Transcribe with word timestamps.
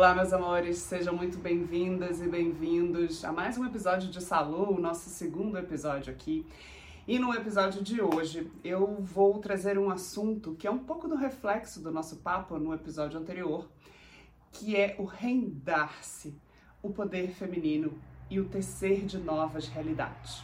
Olá, 0.00 0.14
meus 0.14 0.32
amores, 0.32 0.78
sejam 0.78 1.14
muito 1.14 1.36
bem-vindas 1.36 2.22
e 2.22 2.26
bem-vindos 2.26 3.22
a 3.22 3.30
mais 3.30 3.58
um 3.58 3.66
episódio 3.66 4.08
de 4.08 4.18
Salô, 4.22 4.70
o 4.70 4.80
nosso 4.80 5.10
segundo 5.10 5.58
episódio 5.58 6.10
aqui. 6.10 6.46
E 7.06 7.18
no 7.18 7.34
episódio 7.34 7.82
de 7.82 8.00
hoje 8.00 8.50
eu 8.64 8.96
vou 9.02 9.38
trazer 9.40 9.76
um 9.76 9.90
assunto 9.90 10.54
que 10.54 10.66
é 10.66 10.70
um 10.70 10.78
pouco 10.78 11.06
do 11.06 11.16
reflexo 11.16 11.82
do 11.82 11.90
nosso 11.90 12.16
papo 12.16 12.58
no 12.58 12.72
episódio 12.72 13.20
anterior, 13.20 13.68
que 14.50 14.74
é 14.74 14.96
o 14.98 15.04
rendar-se, 15.04 16.34
o 16.82 16.88
poder 16.88 17.32
feminino 17.32 17.92
e 18.30 18.40
o 18.40 18.46
tecer 18.46 19.04
de 19.04 19.18
novas 19.18 19.68
realidades. 19.68 20.42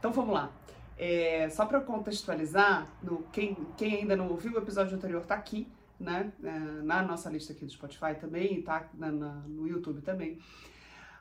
Então 0.00 0.10
vamos 0.10 0.34
lá. 0.34 0.50
É, 0.98 1.48
só 1.50 1.66
para 1.66 1.80
contextualizar, 1.80 2.88
no, 3.00 3.22
quem, 3.30 3.56
quem 3.76 3.94
ainda 3.98 4.16
não 4.16 4.28
ouviu 4.28 4.54
o 4.54 4.58
episódio 4.58 4.96
anterior 4.96 5.22
está 5.22 5.36
aqui 5.36 5.68
né? 5.98 6.32
É, 6.42 6.58
na 6.82 7.02
nossa 7.02 7.30
lista 7.30 7.52
aqui 7.52 7.64
do 7.64 7.70
Spotify 7.70 8.14
também, 8.20 8.62
tá? 8.62 8.88
Na, 8.94 9.10
na, 9.10 9.32
no 9.46 9.66
YouTube 9.66 10.02
também. 10.02 10.38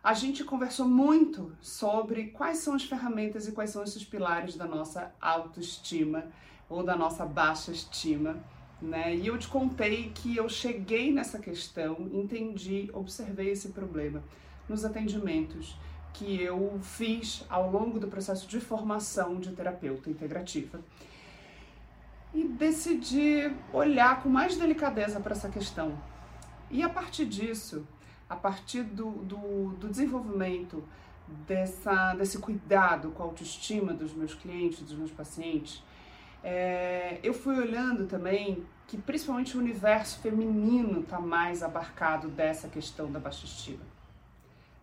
A 0.04 0.14
gente 0.14 0.44
conversou 0.44 0.88
muito 0.88 1.52
sobre 1.60 2.28
quais 2.28 2.60
são 2.60 2.76
as 2.76 2.84
ferramentas 2.84 3.48
e 3.48 3.52
quais 3.52 3.72
são 3.72 3.84
esses 3.84 4.04
pilares 4.04 4.56
da 4.56 4.66
nossa 4.66 5.12
autoestima 5.20 6.26
ou 6.70 6.84
da 6.84 6.96
nossa 6.96 7.26
baixa 7.26 7.72
estima, 7.72 8.38
né? 8.82 9.16
E 9.16 9.26
eu 9.26 9.38
te 9.38 9.48
contei 9.48 10.12
que 10.14 10.36
eu 10.38 10.48
cheguei 10.48 11.12
nessa 11.12 11.40
questão, 11.40 12.10
entendi, 12.14 12.90
observei 12.94 13.50
esse 13.50 13.70
problema 13.70 14.22
nos 14.70 14.86
atendimentos 14.86 15.76
que 16.14 16.42
eu 16.42 16.80
fiz 16.82 17.44
ao 17.50 17.70
longo 17.70 18.00
do 18.00 18.08
processo 18.08 18.48
de 18.48 18.60
formação 18.60 19.40
de 19.40 19.52
terapeuta 19.52 20.10
integrativa 20.10 20.80
e 22.36 22.44
decidi 22.44 23.50
olhar 23.72 24.22
com 24.22 24.28
mais 24.28 24.58
delicadeza 24.58 25.22
para 25.22 25.32
essa 25.32 25.48
questão. 25.48 25.98
E 26.70 26.84
a 26.84 26.90
partir 26.90 27.26
disso, 27.26 27.88
a 28.30 28.36
partir 28.36 28.84
do, 28.84 29.10
do, 29.12 29.70
do 29.80 29.88
desenvolvimento 29.88 30.84
dessa, 31.48 32.14
desse 32.14 32.38
cuidado 32.38 33.12
com 33.12 33.24
a 33.24 33.26
autoestima 33.26 33.94
dos 33.94 34.14
meus 34.14 34.34
clientes, 34.34 34.82
dos 34.82 34.98
meus 34.98 35.12
pacientes, 35.12 35.82
é, 36.44 37.20
eu 37.24 37.34
fui 37.34 37.58
olhando 37.58 38.06
também 38.06 38.66
que 38.86 38.98
principalmente 38.98 39.56
o 39.56 39.60
universo 39.62 40.20
feminino 40.20 41.00
está 41.00 41.20
mais 41.20 41.64
abarcado 41.64 42.28
dessa 42.28 42.68
questão 42.68 43.10
da 43.10 43.20
baixa 43.20 43.46
estima. 43.46 43.84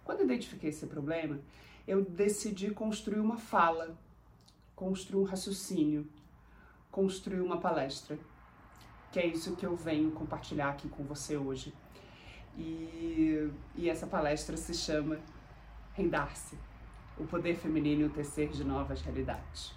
Quando 0.04 0.20
eu 0.20 0.24
identifiquei 0.24 0.70
esse 0.70 0.86
problema, 0.86 1.38
eu 1.86 2.02
decidi 2.02 2.70
construir 2.70 3.20
uma 3.20 3.36
fala, 3.36 3.94
construir 4.74 5.20
um 5.20 5.24
raciocínio 5.24 6.08
construir 6.92 7.40
uma 7.40 7.56
palestra, 7.56 8.18
que 9.10 9.18
é 9.18 9.26
isso 9.26 9.56
que 9.56 9.66
eu 9.66 9.74
venho 9.74 10.12
compartilhar 10.12 10.68
aqui 10.68 10.88
com 10.88 11.02
você 11.02 11.36
hoje. 11.36 11.74
E, 12.56 13.50
e 13.74 13.88
essa 13.88 14.06
palestra 14.06 14.56
se 14.58 14.74
chama 14.74 15.18
Rendar-se, 15.94 16.56
o 17.18 17.24
poder 17.24 17.56
feminino 17.56 18.02
e 18.02 18.04
o 18.04 18.10
tecer 18.10 18.50
de 18.50 18.62
novas 18.62 19.00
realidades. 19.00 19.74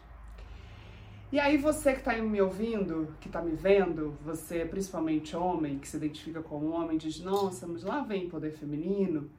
E 1.31 1.39
aí 1.39 1.57
você 1.57 1.93
que 1.93 1.99
está 1.99 2.15
me 2.17 2.41
ouvindo, 2.41 3.13
que 3.19 3.27
está 3.27 3.41
me 3.41 3.55
vendo, 3.55 4.17
você 4.23 4.65
principalmente 4.65 5.35
homem, 5.35 5.79
que 5.79 5.87
se 5.87 5.97
identifica 5.97 6.41
como 6.41 6.69
homem, 6.69 6.97
diz, 6.97 7.19
nossa, 7.19 7.65
mas 7.65 7.83
lá 7.83 8.01
vem 8.01 8.29
poder 8.29 8.51
feminino. 8.51 9.29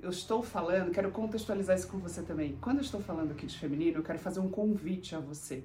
Eu 0.00 0.10
estou 0.10 0.42
falando, 0.42 0.90
quero 0.90 1.10
contextualizar 1.10 1.76
isso 1.76 1.88
com 1.88 1.98
você 1.98 2.22
também. 2.22 2.58
Quando 2.60 2.78
eu 2.78 2.82
estou 2.82 3.00
falando 3.00 3.32
aqui 3.32 3.46
de 3.46 3.58
feminino, 3.58 3.98
eu 3.98 4.02
quero 4.02 4.18
fazer 4.18 4.40
um 4.40 4.50
convite 4.50 5.14
a 5.14 5.20
você 5.20 5.64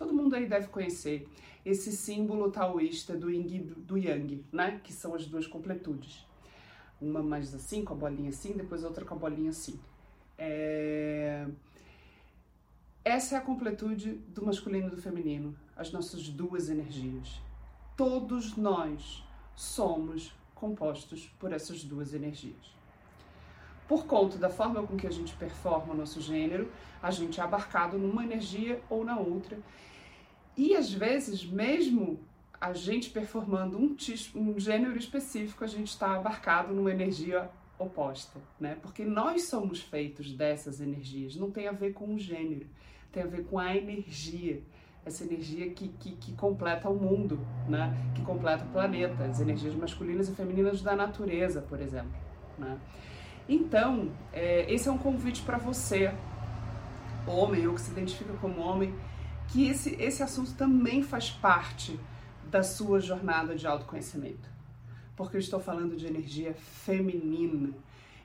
Todo 0.00 0.14
mundo 0.14 0.34
aí 0.34 0.46
deve 0.46 0.68
conhecer 0.68 1.28
esse 1.62 1.92
símbolo 1.92 2.50
taoísta 2.50 3.14
do 3.14 3.30
yin 3.30 3.46
e 3.54 3.58
do 3.58 3.98
yang, 3.98 4.42
né? 4.50 4.80
Que 4.82 4.94
são 4.94 5.14
as 5.14 5.26
duas 5.26 5.46
completudes. 5.46 6.26
Uma 6.98 7.22
mais 7.22 7.54
assim, 7.54 7.84
com 7.84 7.92
a 7.92 7.96
bolinha 7.98 8.30
assim, 8.30 8.54
depois 8.54 8.82
outra 8.82 9.04
com 9.04 9.14
a 9.14 9.18
bolinha 9.18 9.50
assim. 9.50 9.78
É... 10.38 11.46
Essa 13.04 13.34
é 13.34 13.38
a 13.38 13.42
completude 13.42 14.12
do 14.28 14.42
masculino 14.42 14.86
e 14.86 14.90
do 14.90 14.96
feminino, 14.96 15.54
as 15.76 15.92
nossas 15.92 16.30
duas 16.30 16.70
energias. 16.70 17.38
Todos 17.94 18.56
nós 18.56 19.22
somos 19.54 20.34
compostos 20.54 21.26
por 21.38 21.52
essas 21.52 21.84
duas 21.84 22.14
energias. 22.14 22.74
Por 23.86 24.06
conta 24.06 24.38
da 24.38 24.48
forma 24.48 24.82
com 24.86 24.96
que 24.96 25.06
a 25.06 25.12
gente 25.12 25.36
performa 25.36 25.92
o 25.92 25.96
nosso 25.96 26.22
gênero, 26.22 26.72
a 27.02 27.10
gente 27.10 27.38
é 27.38 27.42
abarcado 27.42 27.98
numa 27.98 28.24
energia 28.24 28.80
ou 28.88 29.04
na 29.04 29.18
outra, 29.18 29.58
e 30.60 30.76
às 30.76 30.92
vezes, 30.92 31.42
mesmo 31.42 32.20
a 32.60 32.74
gente 32.74 33.08
performando 33.08 33.78
um, 33.78 33.96
um 34.34 34.60
gênero 34.60 34.98
específico, 34.98 35.64
a 35.64 35.66
gente 35.66 35.88
está 35.88 36.14
abarcado 36.14 36.74
numa 36.74 36.90
energia 36.90 37.50
oposta, 37.78 38.38
né? 38.60 38.76
Porque 38.82 39.02
nós 39.02 39.44
somos 39.44 39.80
feitos 39.80 40.34
dessas 40.34 40.78
energias, 40.78 41.34
não 41.34 41.50
tem 41.50 41.66
a 41.66 41.72
ver 41.72 41.94
com 41.94 42.14
o 42.14 42.18
gênero, 42.18 42.66
tem 43.10 43.22
a 43.22 43.26
ver 43.26 43.44
com 43.44 43.58
a 43.58 43.74
energia, 43.74 44.62
essa 45.02 45.24
energia 45.24 45.70
que, 45.70 45.88
que, 45.88 46.12
que 46.12 46.32
completa 46.32 46.90
o 46.90 46.94
mundo, 46.94 47.40
né? 47.66 47.96
Que 48.14 48.20
completa 48.20 48.62
o 48.62 48.68
planeta, 48.68 49.24
as 49.24 49.40
energias 49.40 49.74
masculinas 49.74 50.28
e 50.28 50.34
femininas 50.34 50.82
da 50.82 50.94
natureza, 50.94 51.62
por 51.62 51.80
exemplo, 51.80 52.12
né? 52.58 52.78
Então, 53.48 54.12
é, 54.30 54.70
esse 54.70 54.90
é 54.90 54.92
um 54.92 54.98
convite 54.98 55.40
para 55.40 55.56
você, 55.56 56.12
homem 57.26 57.66
ou 57.66 57.74
que 57.74 57.80
se 57.80 57.90
identifica 57.90 58.34
como 58.34 58.60
homem, 58.60 58.94
que 59.50 59.66
esse, 59.66 59.94
esse 60.00 60.22
assunto 60.22 60.54
também 60.54 61.02
faz 61.02 61.30
parte 61.30 61.98
da 62.50 62.62
sua 62.62 63.00
jornada 63.00 63.54
de 63.54 63.66
autoconhecimento. 63.66 64.48
Porque 65.16 65.36
eu 65.36 65.40
estou 65.40 65.60
falando 65.60 65.96
de 65.96 66.06
energia 66.06 66.54
feminina 66.54 67.74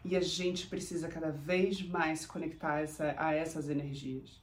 e 0.03 0.15
a 0.15 0.21
gente 0.21 0.67
precisa 0.67 1.07
cada 1.07 1.31
vez 1.31 1.81
mais 1.81 2.21
se 2.21 2.27
conectar 2.27 2.79
essa, 2.79 3.15
a 3.17 3.33
essas 3.33 3.69
energias. 3.69 4.39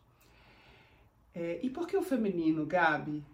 É, 1.35 1.61
e 1.63 1.71
por 1.71 1.87
que 1.87 1.97
o 1.97 2.03
feminino, 2.03 2.67
Gabi? 2.67 3.25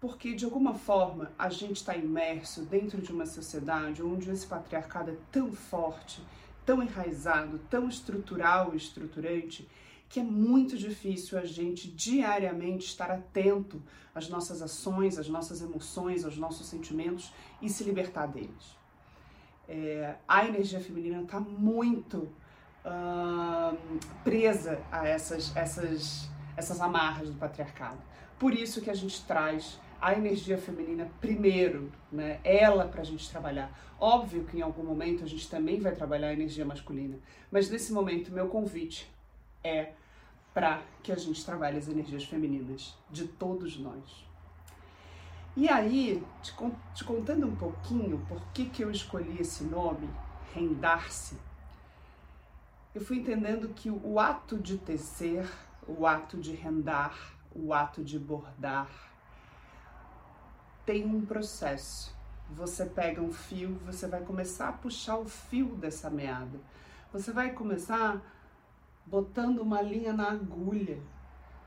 Porque 0.00 0.34
de 0.34 0.44
alguma 0.44 0.74
forma 0.74 1.32
a 1.38 1.48
gente 1.48 1.76
está 1.76 1.96
imerso 1.96 2.62
dentro 2.62 3.00
de 3.00 3.12
uma 3.12 3.26
sociedade 3.26 4.02
onde 4.02 4.30
esse 4.30 4.46
patriarcado 4.46 5.12
é 5.12 5.16
tão 5.32 5.52
forte, 5.52 6.22
tão 6.66 6.82
enraizado, 6.82 7.58
tão 7.70 7.88
estrutural 7.88 8.74
e 8.74 8.76
estruturante 8.76 9.66
que 10.08 10.20
é 10.20 10.22
muito 10.22 10.76
difícil 10.76 11.38
a 11.38 11.44
gente 11.44 11.90
diariamente 11.90 12.86
estar 12.86 13.10
atento 13.10 13.82
às 14.14 14.28
nossas 14.28 14.62
ações, 14.62 15.18
às 15.18 15.28
nossas 15.28 15.60
emoções, 15.60 16.24
aos 16.24 16.36
nossos 16.36 16.66
sentimentos 16.66 17.32
e 17.60 17.68
se 17.68 17.84
libertar 17.84 18.26
deles. 18.26 18.76
É, 19.68 20.14
a 20.26 20.46
energia 20.46 20.80
feminina 20.80 21.22
está 21.22 21.38
muito 21.38 22.28
uh, 22.84 23.76
presa 24.24 24.80
a 24.90 25.06
essas, 25.06 25.54
essas, 25.54 26.30
essas 26.56 26.80
amarras 26.80 27.28
do 27.28 27.36
patriarcado. 27.36 27.98
Por 28.38 28.54
isso 28.54 28.80
que 28.80 28.88
a 28.88 28.94
gente 28.94 29.22
traz 29.26 29.78
a 30.00 30.14
energia 30.14 30.56
feminina 30.56 31.10
primeiro, 31.20 31.92
né? 32.10 32.40
Ela 32.44 32.86
para 32.86 33.02
a 33.02 33.04
gente 33.04 33.28
trabalhar. 33.28 33.70
Óbvio 34.00 34.44
que 34.44 34.56
em 34.56 34.62
algum 34.62 34.84
momento 34.84 35.24
a 35.24 35.26
gente 35.26 35.50
também 35.50 35.80
vai 35.80 35.92
trabalhar 35.92 36.28
a 36.28 36.32
energia 36.32 36.64
masculina, 36.64 37.18
mas 37.50 37.68
nesse 37.68 37.92
momento 37.92 38.32
meu 38.32 38.46
convite 38.46 39.10
é 39.62 39.92
para 40.54 40.82
que 41.02 41.12
a 41.12 41.16
gente 41.16 41.44
trabalhe 41.44 41.78
as 41.78 41.88
energias 41.88 42.24
femininas 42.24 42.96
de 43.10 43.28
todos 43.28 43.78
nós. 43.78 44.26
E 45.56 45.68
aí, 45.68 46.24
te, 46.42 46.54
te 46.94 47.04
contando 47.04 47.46
um 47.46 47.56
pouquinho 47.56 48.24
por 48.28 48.40
que, 48.52 48.66
que 48.66 48.82
eu 48.82 48.90
escolhi 48.90 49.40
esse 49.40 49.64
nome, 49.64 50.08
rendar-se, 50.54 51.36
eu 52.94 53.04
fui 53.04 53.18
entendendo 53.18 53.68
que 53.68 53.90
o 53.90 54.18
ato 54.18 54.58
de 54.58 54.78
tecer, 54.78 55.48
o 55.86 56.06
ato 56.06 56.36
de 56.38 56.52
rendar, 56.52 57.36
o 57.54 57.72
ato 57.72 58.02
de 58.02 58.18
bordar, 58.18 58.88
tem 60.84 61.04
um 61.04 61.24
processo. 61.24 62.16
Você 62.50 62.86
pega 62.86 63.20
um 63.20 63.32
fio, 63.32 63.78
você 63.84 64.06
vai 64.06 64.22
começar 64.22 64.70
a 64.70 64.72
puxar 64.72 65.18
o 65.18 65.26
fio 65.26 65.76
dessa 65.76 66.08
meada. 66.08 66.58
Você 67.12 67.30
vai 67.30 67.52
começar 67.52 68.20
botando 69.10 69.60
uma 69.60 69.80
linha 69.80 70.12
na 70.12 70.30
agulha. 70.30 70.98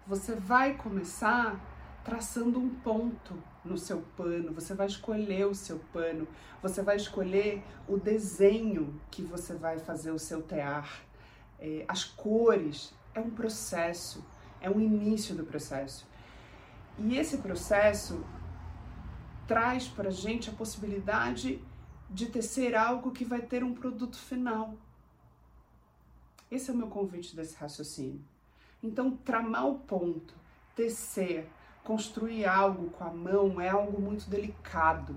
Você 0.05 0.35
vai 0.35 0.75
começar 0.75 1.59
traçando 2.03 2.59
um 2.59 2.69
ponto 2.69 3.35
no 3.63 3.77
seu 3.77 4.01
pano, 4.15 4.53
você 4.53 4.73
vai 4.73 4.87
escolher 4.87 5.45
o 5.45 5.53
seu 5.53 5.79
pano, 5.93 6.27
você 6.61 6.81
vai 6.81 6.95
escolher 6.95 7.63
o 7.87 7.97
desenho 7.97 8.99
que 9.09 9.21
você 9.21 9.55
vai 9.55 9.79
fazer 9.79 10.11
o 10.11 10.19
seu 10.19 10.41
tear, 10.41 11.01
é, 11.59 11.85
as 11.87 12.03
cores, 12.03 12.93
é 13.13 13.19
um 13.19 13.29
processo, 13.29 14.25
é 14.59 14.69
um 14.69 14.79
início 14.79 15.35
do 15.35 15.43
processo. 15.43 16.07
E 16.97 17.17
esse 17.17 17.37
processo 17.37 18.23
traz 19.47 19.87
para 19.87 20.09
a 20.09 20.11
gente 20.11 20.49
a 20.49 20.53
possibilidade 20.53 21.63
de 22.09 22.25
tecer 22.27 22.75
algo 22.75 23.11
que 23.11 23.25
vai 23.25 23.41
ter 23.41 23.63
um 23.63 23.73
produto 23.73 24.17
final. 24.17 24.75
Esse 26.51 26.69
é 26.69 26.73
o 26.73 26.77
meu 26.77 26.87
convite 26.87 27.33
desse 27.33 27.55
raciocínio. 27.55 28.21
Então, 28.83 29.15
tramar 29.15 29.67
o 29.67 29.79
ponto, 29.79 30.33
tecer, 30.75 31.49
construir 31.81 32.45
algo 32.45 32.89
com 32.89 33.03
a 33.05 33.09
mão 33.09 33.61
é 33.61 33.69
algo 33.69 34.01
muito 34.01 34.29
delicado, 34.29 35.15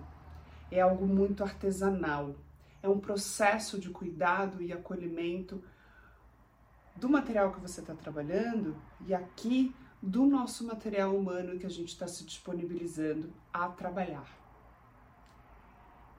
é 0.71 0.81
algo 0.81 1.07
muito 1.07 1.43
artesanal. 1.43 2.37
é 2.83 2.89
um 2.89 3.01
processo 3.01 3.81
de 3.81 3.89
cuidado 3.89 4.61
e 4.61 4.71
acolhimento 4.71 5.65
do 6.95 7.09
material 7.09 7.51
que 7.51 7.59
você 7.59 7.81
está 7.81 7.95
trabalhando 7.95 8.77
e 9.07 9.15
aqui 9.15 9.75
do 10.03 10.27
nosso 10.27 10.67
material 10.67 11.17
humano 11.17 11.59
que 11.59 11.65
a 11.65 11.71
gente 11.71 11.89
está 11.89 12.07
se 12.07 12.25
disponibilizando 12.25 13.33
a 13.51 13.69
trabalhar. 13.69 14.29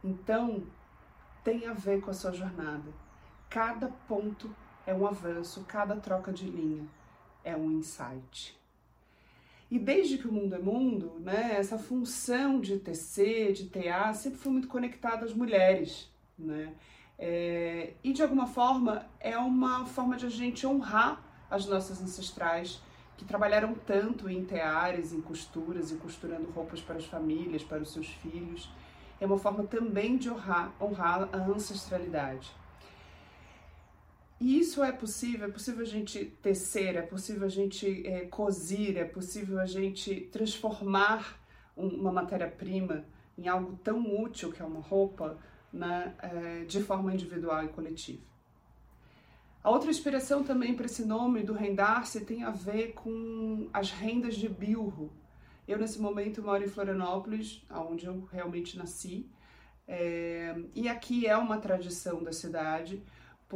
Então, 0.04 0.64
tem 1.44 1.68
a 1.68 1.74
ver 1.74 2.02
com 2.02 2.10
a 2.10 2.16
sua 2.16 2.32
jornada. 2.32 2.92
Cada 3.48 3.90
ponto 4.08 4.50
é 4.86 4.94
um 4.94 5.06
avanço, 5.06 5.66
cada 5.68 5.96
troca 5.96 6.32
de 6.32 6.46
linha 6.46 6.86
é 7.44 7.56
um 7.56 7.72
insight. 7.72 8.58
E 9.70 9.80
desde 9.80 10.18
que 10.18 10.28
o 10.28 10.32
mundo 10.32 10.56
é 10.56 10.60
mundo, 10.60 11.14
né, 11.20 11.56
essa 11.58 11.78
função 11.78 12.60
de 12.60 12.78
tecer, 12.78 13.54
de 13.54 13.66
tear, 13.66 14.14
sempre 14.14 14.40
foi 14.40 14.52
muito 14.52 14.68
conectada 14.68 15.26
às 15.26 15.34
mulheres, 15.34 16.10
né? 16.38 16.74
É, 17.18 17.94
e 18.04 18.12
de 18.12 18.22
alguma 18.22 18.46
forma 18.46 19.08
é 19.22 19.38
uma 19.38 19.86
forma 19.86 20.18
de 20.18 20.26
a 20.26 20.30
gente 20.30 20.68
honrar 20.68 21.24
as 21.50 21.66
nossas 21.66 22.02
ancestrais 22.02 22.81
que 23.16 23.24
trabalharam 23.24 23.74
tanto 23.74 24.30
em 24.30 24.44
teares, 24.44 25.14
em 25.14 25.22
costuras 25.22 25.92
e 25.92 25.96
costurando 25.96 26.50
roupas 26.52 26.81
para 26.81 26.96
as 26.96 27.06
famílias, 27.06 27.64
para 27.64 27.81
os 27.81 27.94
seus 27.94 28.08
filhos. 28.08 28.70
É 29.20 29.26
uma 29.26 29.38
forma 29.38 29.64
também 29.64 30.18
de 30.18 30.30
honrar, 30.30 30.74
honrar 30.81 31.30
a 31.31 31.38
ancestralidade. 31.38 32.52
E 34.40 34.60
isso 34.60 34.84
é 34.84 34.92
possível, 34.92 35.48
é 35.48 35.52
possível 35.52 35.82
a 35.82 35.88
gente 35.88 36.26
tecer, 36.42 36.96
é 36.96 37.02
possível 37.02 37.46
a 37.46 37.50
gente 37.50 38.06
é, 38.06 38.26
cozir, 38.26 38.98
é 38.98 39.06
possível 39.06 39.60
a 39.60 39.66
gente 39.66 40.22
transformar 40.32 41.40
uma 41.76 42.12
matéria-prima 42.12 43.06
em 43.38 43.48
algo 43.48 43.78
tão 43.84 44.22
útil 44.22 44.52
que 44.52 44.62
é 44.62 44.66
uma 44.66 44.82
roupa, 44.82 45.38
né, 45.72 46.14
é, 46.20 46.66
de 46.66 46.82
forma 46.82 47.14
individual 47.14 47.64
e 47.64 47.70
coletiva. 47.70 48.22
A 49.64 49.70
outra 49.70 49.90
inspiração 49.90 50.44
também 50.44 50.76
para 50.76 50.86
esse 50.86 51.04
nome 51.04 51.42
do 51.42 51.54
rendar-se 51.54 52.24
tem 52.24 52.44
a 52.44 52.52
ver 52.52 52.94
com 52.94 53.68
as 53.74 53.90
rendas 53.90 54.36
de 54.36 54.48
bilro. 54.48 55.12
Eu, 55.68 55.80
nesse 55.80 56.00
momento, 56.00 56.44
moro 56.44 56.64
em 56.64 56.68
Florianópolis, 56.68 57.66
onde 57.72 58.06
eu 58.06 58.28
realmente 58.31 58.78
nasci, 58.78 59.28
é, 59.88 60.56
e 60.74 60.88
aqui 60.88 61.26
é 61.26 61.36
uma 61.38 61.58
tradição 61.58 62.24
da 62.24 62.31
cidade, 62.31 63.02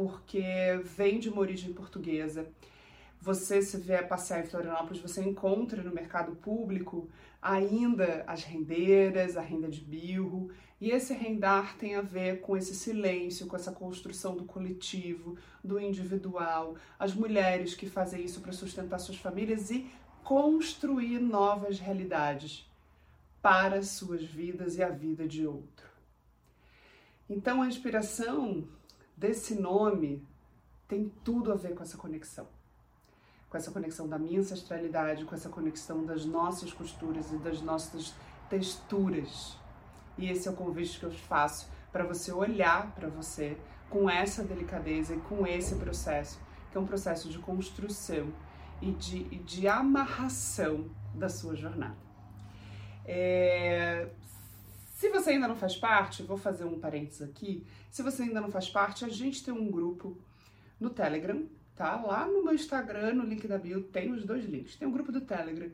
porque 0.00 0.80
vem 0.82 1.18
de 1.18 1.28
uma 1.28 1.42
origem 1.42 1.74
portuguesa. 1.74 2.48
Você, 3.20 3.60
se 3.60 3.76
vier 3.76 4.08
passear 4.08 4.40
em 4.40 4.48
Florianópolis, 4.48 5.02
você 5.02 5.20
encontra 5.20 5.82
no 5.82 5.94
mercado 5.94 6.34
público 6.36 7.06
ainda 7.42 8.24
as 8.26 8.44
rendeiras, 8.44 9.36
a 9.36 9.42
renda 9.42 9.68
de 9.68 9.82
bilro, 9.82 10.50
e 10.80 10.90
esse 10.90 11.12
rendar 11.12 11.76
tem 11.76 11.96
a 11.96 12.00
ver 12.00 12.40
com 12.40 12.56
esse 12.56 12.74
silêncio, 12.74 13.46
com 13.46 13.56
essa 13.56 13.72
construção 13.72 14.34
do 14.34 14.44
coletivo, 14.44 15.36
do 15.62 15.78
individual, 15.78 16.76
as 16.98 17.14
mulheres 17.14 17.74
que 17.74 17.86
fazem 17.86 18.24
isso 18.24 18.40
para 18.40 18.52
sustentar 18.52 18.98
suas 18.98 19.18
famílias 19.18 19.70
e 19.70 19.90
construir 20.24 21.18
novas 21.18 21.78
realidades 21.78 22.66
para 23.42 23.82
suas 23.82 24.24
vidas 24.24 24.78
e 24.78 24.82
a 24.82 24.88
vida 24.88 25.28
de 25.28 25.46
outro. 25.46 25.90
Então 27.28 27.60
a 27.60 27.68
inspiração 27.68 28.66
desse 29.20 29.54
nome 29.54 30.26
tem 30.88 31.12
tudo 31.22 31.52
a 31.52 31.54
ver 31.54 31.74
com 31.74 31.82
essa 31.82 31.98
conexão. 31.98 32.48
Com 33.50 33.56
essa 33.58 33.70
conexão 33.70 34.08
da 34.08 34.18
minha 34.18 34.40
ancestralidade, 34.40 35.26
com 35.26 35.34
essa 35.34 35.50
conexão 35.50 36.06
das 36.06 36.24
nossas 36.24 36.72
costuras 36.72 37.30
e 37.30 37.36
das 37.36 37.60
nossas 37.60 38.14
texturas. 38.48 39.58
E 40.16 40.30
esse 40.30 40.48
é 40.48 40.50
o 40.50 40.56
convite 40.56 40.98
que 40.98 41.04
eu 41.04 41.10
faço 41.10 41.68
para 41.92 42.04
você 42.04 42.32
olhar 42.32 42.94
para 42.94 43.08
você 43.08 43.58
com 43.90 44.08
essa 44.08 44.42
delicadeza 44.42 45.14
e 45.14 45.20
com 45.20 45.46
esse 45.46 45.74
processo, 45.74 46.40
que 46.70 46.78
é 46.78 46.80
um 46.80 46.86
processo 46.86 47.28
de 47.28 47.38
construção 47.40 48.32
e 48.80 48.92
de, 48.92 49.24
de 49.40 49.68
amarração 49.68 50.88
da 51.14 51.28
sua 51.28 51.54
jornada. 51.54 51.98
É, 53.04 54.08
se 55.00 55.08
você 55.08 55.30
ainda 55.30 55.48
não 55.48 55.56
faz 55.56 55.74
parte, 55.74 56.22
vou 56.22 56.36
fazer 56.36 56.66
um 56.66 56.78
parênteses 56.78 57.22
aqui. 57.22 57.66
Se 57.90 58.02
você 58.02 58.24
ainda 58.24 58.38
não 58.38 58.50
faz 58.50 58.68
parte, 58.68 59.02
a 59.02 59.08
gente 59.08 59.42
tem 59.42 59.54
um 59.54 59.70
grupo 59.70 60.14
no 60.78 60.90
Telegram, 60.90 61.46
tá? 61.74 61.98
Lá 62.02 62.26
no 62.26 62.44
meu 62.44 62.52
Instagram, 62.52 63.14
no 63.14 63.24
link 63.24 63.48
da 63.48 63.56
bio, 63.56 63.82
tem 63.84 64.12
os 64.12 64.26
dois 64.26 64.44
links. 64.44 64.76
Tem 64.76 64.86
um 64.86 64.92
grupo 64.92 65.10
do 65.10 65.22
Telegram, 65.22 65.70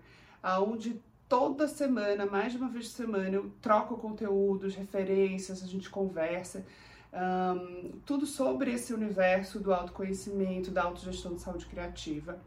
onde 0.61 1.03
toda 1.29 1.67
semana, 1.67 2.25
mais 2.25 2.53
de 2.53 2.59
uma 2.59 2.69
vez 2.69 2.87
por 2.87 2.95
semana, 2.95 3.35
eu 3.35 3.51
troco 3.61 3.97
conteúdos, 3.97 4.77
referências, 4.77 5.61
a 5.61 5.67
gente 5.67 5.91
conversa. 5.91 6.65
Um, 7.13 7.99
tudo 8.07 8.27
sobre 8.27 8.71
esse 8.71 8.95
universo 8.95 9.59
do 9.59 9.75
autoconhecimento, 9.75 10.71
da 10.71 10.85
autogestão 10.85 11.35
de 11.35 11.41
saúde 11.41 11.67
criativa. 11.67 12.39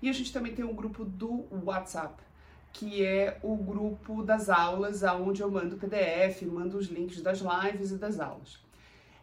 E 0.00 0.08
a 0.08 0.12
gente 0.12 0.32
também 0.32 0.54
tem 0.54 0.64
um 0.64 0.76
grupo 0.76 1.04
do 1.04 1.48
WhatsApp, 1.64 2.22
que 2.72 3.04
é 3.04 3.38
o 3.42 3.56
grupo 3.56 4.22
das 4.22 4.48
aulas, 4.48 5.02
aonde 5.04 5.42
eu 5.42 5.50
mando 5.50 5.76
PDF, 5.76 6.42
mando 6.42 6.78
os 6.78 6.86
links 6.86 7.20
das 7.20 7.40
lives 7.40 7.90
e 7.90 7.96
das 7.96 8.20
aulas. 8.20 8.58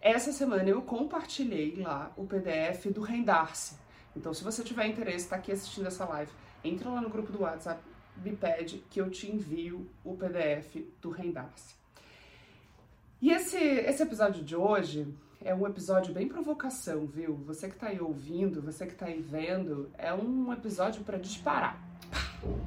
Essa 0.01 0.31
semana 0.31 0.69
eu 0.69 0.81
compartilhei 0.81 1.75
lá 1.77 2.11
o 2.15 2.25
PDF 2.25 2.87
do 2.87 3.01
Rendar-se. 3.01 3.75
Então, 4.15 4.33
se 4.33 4.43
você 4.43 4.63
tiver 4.63 4.87
interesse, 4.87 5.25
está 5.25 5.35
aqui 5.37 5.51
assistindo 5.51 5.87
essa 5.87 6.05
live, 6.05 6.31
entra 6.63 6.89
lá 6.89 7.01
no 7.01 7.09
grupo 7.09 7.31
do 7.31 7.41
WhatsApp, 7.41 7.81
me 8.23 8.35
pede 8.35 8.79
que 8.89 8.99
eu 8.99 9.09
te 9.09 9.31
envio 9.31 9.87
o 10.03 10.15
PDF 10.15 10.77
do 11.01 11.09
Rendar-se. 11.09 11.75
E 13.21 13.31
esse, 13.31 13.57
esse 13.57 14.03
episódio 14.03 14.43
de 14.43 14.55
hoje 14.55 15.07
é 15.41 15.53
um 15.53 15.65
episódio 15.65 16.13
bem 16.13 16.27
provocação, 16.27 17.05
viu? 17.05 17.35
Você 17.45 17.67
que 17.67 17.75
está 17.75 17.87
aí 17.87 17.99
ouvindo, 17.99 18.61
você 18.61 18.85
que 18.85 18.93
está 18.93 19.07
aí 19.07 19.21
vendo, 19.21 19.89
é 19.97 20.13
um 20.13 20.51
episódio 20.51 21.03
para 21.03 21.17
disparar 21.17 21.86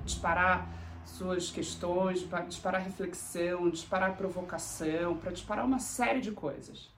disparar 0.05 0.69
suas 1.05 1.51
questões, 1.51 2.23
para 2.23 2.45
disparar 2.45 2.83
reflexão, 2.83 3.69
disparar 3.71 4.17
provocação, 4.17 5.17
para 5.17 5.33
disparar 5.33 5.65
uma 5.65 5.79
série 5.79 6.21
de 6.21 6.31
coisas. 6.33 6.91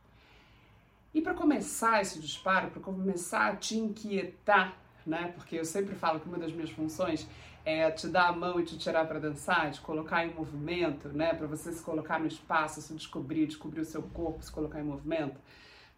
E 1.14 1.20
para 1.20 1.34
começar 1.34 2.00
esse 2.00 2.18
disparo, 2.18 2.70
para 2.70 2.80
começar 2.80 3.52
a 3.52 3.56
te 3.56 3.76
inquietar, 3.76 4.74
né? 5.06 5.32
Porque 5.34 5.56
eu 5.56 5.64
sempre 5.64 5.94
falo 5.94 6.20
que 6.20 6.28
uma 6.28 6.38
das 6.38 6.52
minhas 6.52 6.70
funções 6.70 7.26
é 7.64 7.90
te 7.90 8.08
dar 8.08 8.28
a 8.28 8.32
mão 8.32 8.58
e 8.58 8.64
te 8.64 8.76
tirar 8.78 9.06
para 9.06 9.18
dançar, 9.18 9.70
te 9.70 9.80
colocar 9.80 10.26
em 10.26 10.34
movimento, 10.34 11.08
né? 11.08 11.34
Para 11.34 11.46
você 11.46 11.70
se 11.72 11.82
colocar 11.82 12.18
no 12.18 12.26
espaço, 12.26 12.80
se 12.80 12.94
descobrir, 12.94 13.46
descobrir 13.46 13.80
o 13.80 13.84
seu 13.84 14.02
corpo, 14.02 14.42
se 14.42 14.50
colocar 14.50 14.80
em 14.80 14.84
movimento. 14.84 15.38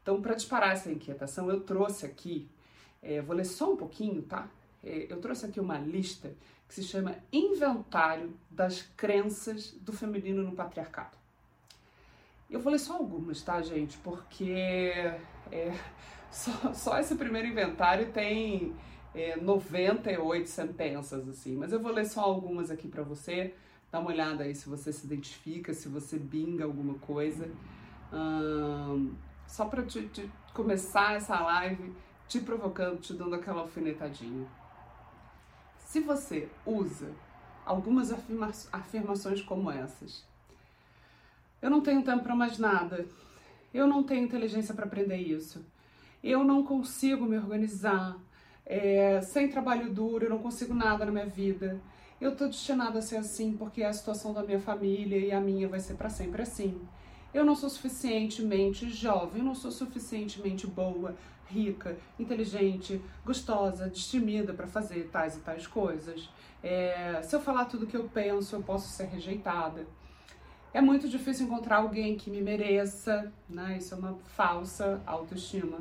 Então, 0.02 0.20
para 0.20 0.34
disparar 0.34 0.72
essa 0.72 0.90
inquietação, 0.90 1.48
eu 1.48 1.60
trouxe 1.60 2.04
aqui, 2.04 2.48
é, 3.02 3.22
vou 3.22 3.34
ler 3.34 3.46
só 3.46 3.72
um 3.72 3.76
pouquinho, 3.76 4.20
tá? 4.22 4.48
É, 4.82 5.06
eu 5.08 5.20
trouxe 5.20 5.46
aqui 5.46 5.58
uma 5.58 5.78
lista 5.78 6.34
que 6.68 6.74
se 6.74 6.82
chama 6.82 7.16
Inventário 7.32 8.34
das 8.50 8.82
Crenças 8.96 9.72
do 9.80 9.92
Feminino 9.92 10.42
no 10.42 10.52
Patriarcado. 10.52 11.16
Eu 12.50 12.60
ler 12.60 12.78
só 12.78 12.94
algumas, 12.94 13.42
tá, 13.42 13.60
gente? 13.62 13.96
Porque 13.98 14.52
é, 15.50 15.72
só, 16.30 16.72
só, 16.72 16.98
esse 16.98 17.14
primeiro 17.16 17.48
inventário 17.48 18.12
tem 18.12 18.74
é, 19.14 19.36
98 19.36 20.48
sentenças, 20.48 21.28
assim. 21.28 21.56
Mas 21.56 21.72
eu 21.72 21.80
vou 21.80 21.92
ler 21.92 22.06
só 22.06 22.20
algumas 22.20 22.70
aqui 22.70 22.88
para 22.88 23.02
você. 23.02 23.54
Dá 23.90 23.98
uma 23.98 24.10
olhada 24.10 24.44
aí 24.44 24.54
se 24.54 24.68
você 24.68 24.92
se 24.92 25.06
identifica, 25.06 25.72
se 25.72 25.88
você 25.88 26.18
binga 26.18 26.64
alguma 26.64 26.94
coisa. 26.94 27.48
Hum, 28.12 29.14
só 29.46 29.66
para 29.66 29.82
te, 29.82 30.08
te 30.08 30.30
começar 30.52 31.16
essa 31.16 31.40
live 31.40 31.94
te 32.28 32.40
provocando, 32.40 33.00
te 33.00 33.12
dando 33.14 33.34
aquela 33.34 33.62
alfinetadinha. 33.62 34.46
Se 35.94 36.00
você 36.00 36.48
usa 36.66 37.08
algumas 37.64 38.10
afirma 38.10 38.50
afirmações 38.72 39.40
como 39.40 39.70
essas, 39.70 40.24
eu 41.62 41.70
não 41.70 41.82
tenho 41.82 42.02
tempo 42.02 42.24
para 42.24 42.34
mais 42.34 42.58
nada, 42.58 43.06
eu 43.72 43.86
não 43.86 44.02
tenho 44.02 44.24
inteligência 44.24 44.74
para 44.74 44.86
aprender 44.86 45.18
isso, 45.18 45.64
eu 46.20 46.42
não 46.42 46.64
consigo 46.64 47.24
me 47.26 47.38
organizar, 47.38 48.18
é, 48.66 49.20
sem 49.20 49.48
trabalho 49.48 49.88
duro, 49.88 50.24
eu 50.24 50.30
não 50.30 50.40
consigo 50.40 50.74
nada 50.74 51.04
na 51.04 51.12
minha 51.12 51.26
vida. 51.26 51.80
Eu 52.20 52.32
estou 52.32 52.48
destinada 52.48 52.98
a 52.98 53.02
ser 53.02 53.18
assim 53.18 53.56
porque 53.56 53.80
é 53.80 53.86
a 53.86 53.92
situação 53.92 54.34
da 54.34 54.42
minha 54.42 54.58
família 54.58 55.16
e 55.16 55.30
a 55.30 55.40
minha 55.40 55.68
vai 55.68 55.78
ser 55.78 55.94
para 55.94 56.10
sempre 56.10 56.42
assim. 56.42 56.76
Eu 57.32 57.44
não 57.44 57.54
sou 57.54 57.70
suficientemente 57.70 58.90
jovem, 58.90 59.38
eu 59.38 59.44
não 59.44 59.54
sou 59.54 59.70
suficientemente 59.70 60.66
boa, 60.66 61.14
rica, 61.48 61.96
inteligente, 62.18 63.00
gostosa, 63.24 63.88
destemida 63.88 64.52
para 64.52 64.66
fazer 64.66 65.08
tais 65.12 65.36
e 65.36 65.40
tais 65.40 65.66
coisas. 65.66 66.28
É, 66.62 67.20
se 67.22 67.36
eu 67.36 67.40
falar 67.40 67.66
tudo 67.66 67.86
que 67.86 67.96
eu 67.96 68.08
penso, 68.08 68.56
eu 68.56 68.62
posso 68.62 68.88
ser 68.88 69.04
rejeitada. 69.04 69.86
É 70.72 70.80
muito 70.80 71.08
difícil 71.08 71.46
encontrar 71.46 71.76
alguém 71.76 72.16
que 72.16 72.30
me 72.30 72.40
mereça, 72.40 73.32
né? 73.48 73.76
Isso 73.78 73.94
é 73.94 73.96
uma 73.96 74.14
falsa 74.34 75.00
autoestima. 75.06 75.78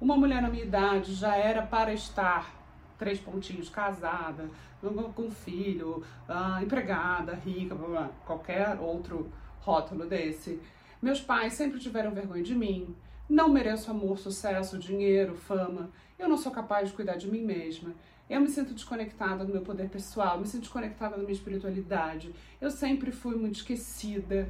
Uma 0.00 0.16
mulher 0.16 0.42
na 0.42 0.48
minha 0.48 0.64
idade 0.64 1.14
já 1.14 1.36
era 1.36 1.62
para 1.62 1.92
estar 1.92 2.52
três 2.98 3.20
pontinhos, 3.20 3.68
casada, 3.68 4.48
com 5.14 5.30
filho, 5.30 6.02
ah, 6.28 6.60
empregada, 6.62 7.34
rica, 7.34 7.74
blá, 7.74 7.88
blá, 7.88 8.10
qualquer 8.26 8.78
outro 8.80 9.30
rótulo 9.60 10.06
desse. 10.06 10.60
Meus 11.00 11.20
pais 11.20 11.52
sempre 11.52 11.78
tiveram 11.78 12.12
vergonha 12.12 12.42
de 12.42 12.54
mim. 12.54 12.94
Não 13.32 13.48
mereço 13.48 13.90
amor, 13.90 14.18
sucesso, 14.18 14.78
dinheiro, 14.78 15.34
fama, 15.34 15.90
eu 16.18 16.28
não 16.28 16.36
sou 16.36 16.52
capaz 16.52 16.90
de 16.90 16.94
cuidar 16.94 17.16
de 17.16 17.30
mim 17.30 17.40
mesma, 17.40 17.94
eu 18.28 18.40
me 18.40 18.48
sinto 18.48 18.74
desconectada 18.74 19.42
do 19.42 19.50
meu 19.50 19.62
poder 19.62 19.88
pessoal, 19.88 20.38
me 20.38 20.46
sinto 20.46 20.62
desconectada 20.62 21.16
da 21.16 21.22
minha 21.22 21.32
espiritualidade, 21.32 22.34
eu 22.60 22.70
sempre 22.70 23.10
fui 23.10 23.34
muito 23.34 23.56
esquecida. 23.56 24.48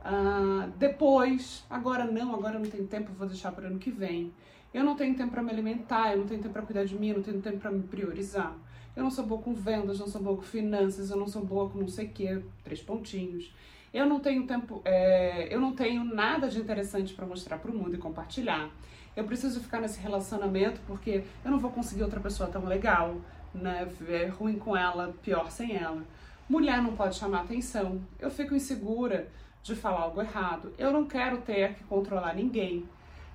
Uh, 0.00 0.70
depois, 0.78 1.64
agora 1.68 2.04
não, 2.04 2.34
agora 2.34 2.58
não 2.58 2.70
tenho 2.70 2.86
tempo, 2.86 3.12
vou 3.12 3.26
deixar 3.26 3.52
para 3.52 3.66
ano 3.66 3.78
que 3.78 3.90
vem. 3.90 4.32
Eu 4.72 4.82
não 4.84 4.96
tenho 4.96 5.14
tempo 5.14 5.32
para 5.32 5.42
me 5.42 5.50
alimentar, 5.50 6.12
eu 6.12 6.18
não 6.18 6.26
tenho 6.26 6.40
tempo 6.40 6.52
para 6.52 6.62
cuidar 6.62 6.84
de 6.84 6.94
mim, 6.94 7.08
eu 7.08 7.16
não 7.16 7.22
tenho 7.22 7.40
tempo 7.42 7.58
para 7.58 7.70
me 7.70 7.82
priorizar. 7.82 8.56
Eu 8.94 9.02
não 9.02 9.10
sou 9.10 9.26
boa 9.26 9.42
com 9.42 9.52
vendas, 9.52 9.98
não 9.98 10.06
sou 10.06 10.22
boa 10.22 10.36
com 10.36 10.42
finanças, 10.42 11.10
eu 11.10 11.16
não 11.16 11.26
sou 11.26 11.44
boa 11.44 11.68
com 11.68 11.78
não 11.78 11.88
sei 11.88 12.06
o 12.06 12.10
que, 12.10 12.42
três 12.64 12.80
pontinhos. 12.80 13.52
Eu 13.92 14.06
não 14.06 14.20
tenho 14.20 14.46
tempo, 14.46 14.82
é, 14.84 15.52
eu 15.54 15.60
não 15.60 15.74
tenho 15.74 16.04
nada 16.04 16.48
de 16.48 16.60
interessante 16.60 17.14
para 17.14 17.26
mostrar 17.26 17.58
para 17.58 17.70
o 17.70 17.74
mundo 17.74 17.94
e 17.94 17.98
compartilhar. 17.98 18.68
Eu 19.14 19.24
preciso 19.24 19.60
ficar 19.60 19.80
nesse 19.80 19.98
relacionamento 19.98 20.80
porque 20.86 21.24
eu 21.44 21.50
não 21.50 21.58
vou 21.58 21.70
conseguir 21.70 22.02
outra 22.02 22.20
pessoa 22.20 22.48
tão 22.50 22.64
legal, 22.66 23.16
né? 23.54 23.88
É 24.08 24.26
ruim 24.26 24.58
com 24.58 24.76
ela, 24.76 25.14
pior 25.22 25.50
sem 25.50 25.74
ela. 25.76 26.02
Mulher 26.48 26.82
não 26.82 26.94
pode 26.94 27.16
chamar 27.16 27.42
atenção. 27.42 28.00
Eu 28.18 28.30
fico 28.30 28.54
insegura 28.54 29.28
de 29.62 29.74
falar 29.74 30.02
algo 30.02 30.20
errado. 30.20 30.72
Eu 30.76 30.92
não 30.92 31.06
quero 31.06 31.38
ter 31.38 31.74
que 31.74 31.84
controlar 31.84 32.34
ninguém. 32.34 32.86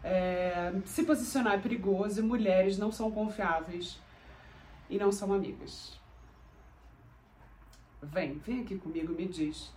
É, 0.03 0.73
se 0.85 1.03
posicionar 1.03 1.53
é 1.53 1.57
perigoso 1.57 2.19
e 2.19 2.23
mulheres 2.23 2.77
não 2.77 2.91
são 2.91 3.11
confiáveis 3.11 3.99
e 4.89 4.97
não 4.97 5.11
são 5.11 5.33
amigas. 5.33 5.99
Vem, 8.01 8.37
vem 8.39 8.61
aqui 8.61 8.77
comigo 8.77 9.13
e 9.13 9.15
me 9.15 9.27
diz 9.27 9.71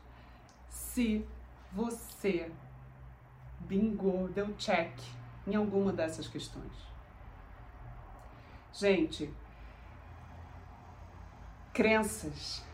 se 0.95 1.27
você 1.73 2.53
bingou, 3.59 4.29
deu 4.29 4.55
check 4.55 4.97
em 5.45 5.57
alguma 5.57 5.93
dessas 5.93 6.29
questões. 6.29 6.73
Gente, 8.73 9.29
crenças 11.73 12.65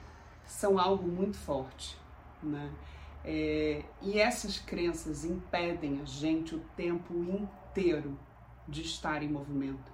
são 0.45 0.79
algo 0.79 1.09
muito 1.09 1.39
forte, 1.39 1.97
né? 2.43 2.71
É, 3.25 3.85
e 4.03 4.21
essas 4.21 4.59
crenças 4.59 5.25
impedem 5.25 6.03
a 6.03 6.05
gente 6.05 6.55
o 6.55 6.61
tempo 6.77 7.15
inteiro 7.15 8.19
de 8.69 8.83
estar 8.83 9.23
em 9.23 9.29
movimento, 9.29 9.91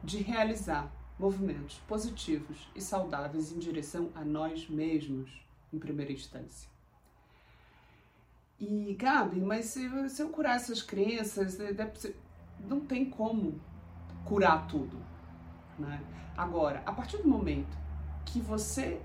de 0.00 0.18
realizar 0.18 0.92
movimentos 1.18 1.78
positivos 1.88 2.70
e 2.72 2.80
saudáveis 2.80 3.50
em 3.50 3.58
direção 3.58 4.12
a 4.14 4.24
nós 4.24 4.68
mesmos, 4.68 5.44
em 5.72 5.78
primeira 5.80 6.12
instância. 6.12 6.73
E, 8.58 8.94
Gabi, 8.94 9.40
mas 9.40 9.66
se, 9.66 10.08
se 10.08 10.22
eu 10.22 10.28
curar 10.28 10.56
essas 10.56 10.82
crenças, 10.82 11.58
é, 11.60 11.74
não 12.60 12.80
tem 12.80 13.08
como 13.08 13.60
curar 14.24 14.66
tudo. 14.66 14.98
Né? 15.78 16.00
Agora, 16.36 16.82
a 16.86 16.92
partir 16.92 17.18
do 17.18 17.28
momento 17.28 17.76
que 18.24 18.40
você 18.40 19.00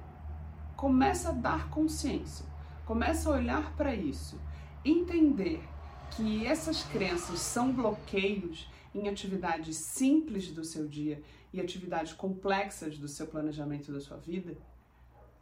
começa 0.75 1.29
a 1.29 1.33
dar 1.33 1.69
consciência 1.69 2.49
Começa 2.89 3.29
a 3.29 3.33
olhar 3.33 3.75
para 3.75 3.93
isso, 3.93 4.41
entender 4.83 5.61
que 6.09 6.43
essas 6.47 6.81
crenças 6.81 7.39
são 7.39 7.71
bloqueios 7.71 8.67
em 8.95 9.07
atividades 9.07 9.77
simples 9.77 10.49
do 10.49 10.63
seu 10.63 10.87
dia 10.87 11.21
e 11.53 11.61
atividades 11.61 12.13
complexas 12.13 12.97
do 12.97 13.07
seu 13.07 13.27
planejamento 13.27 13.91
da 13.91 13.99
sua 13.99 14.17
vida, 14.17 14.57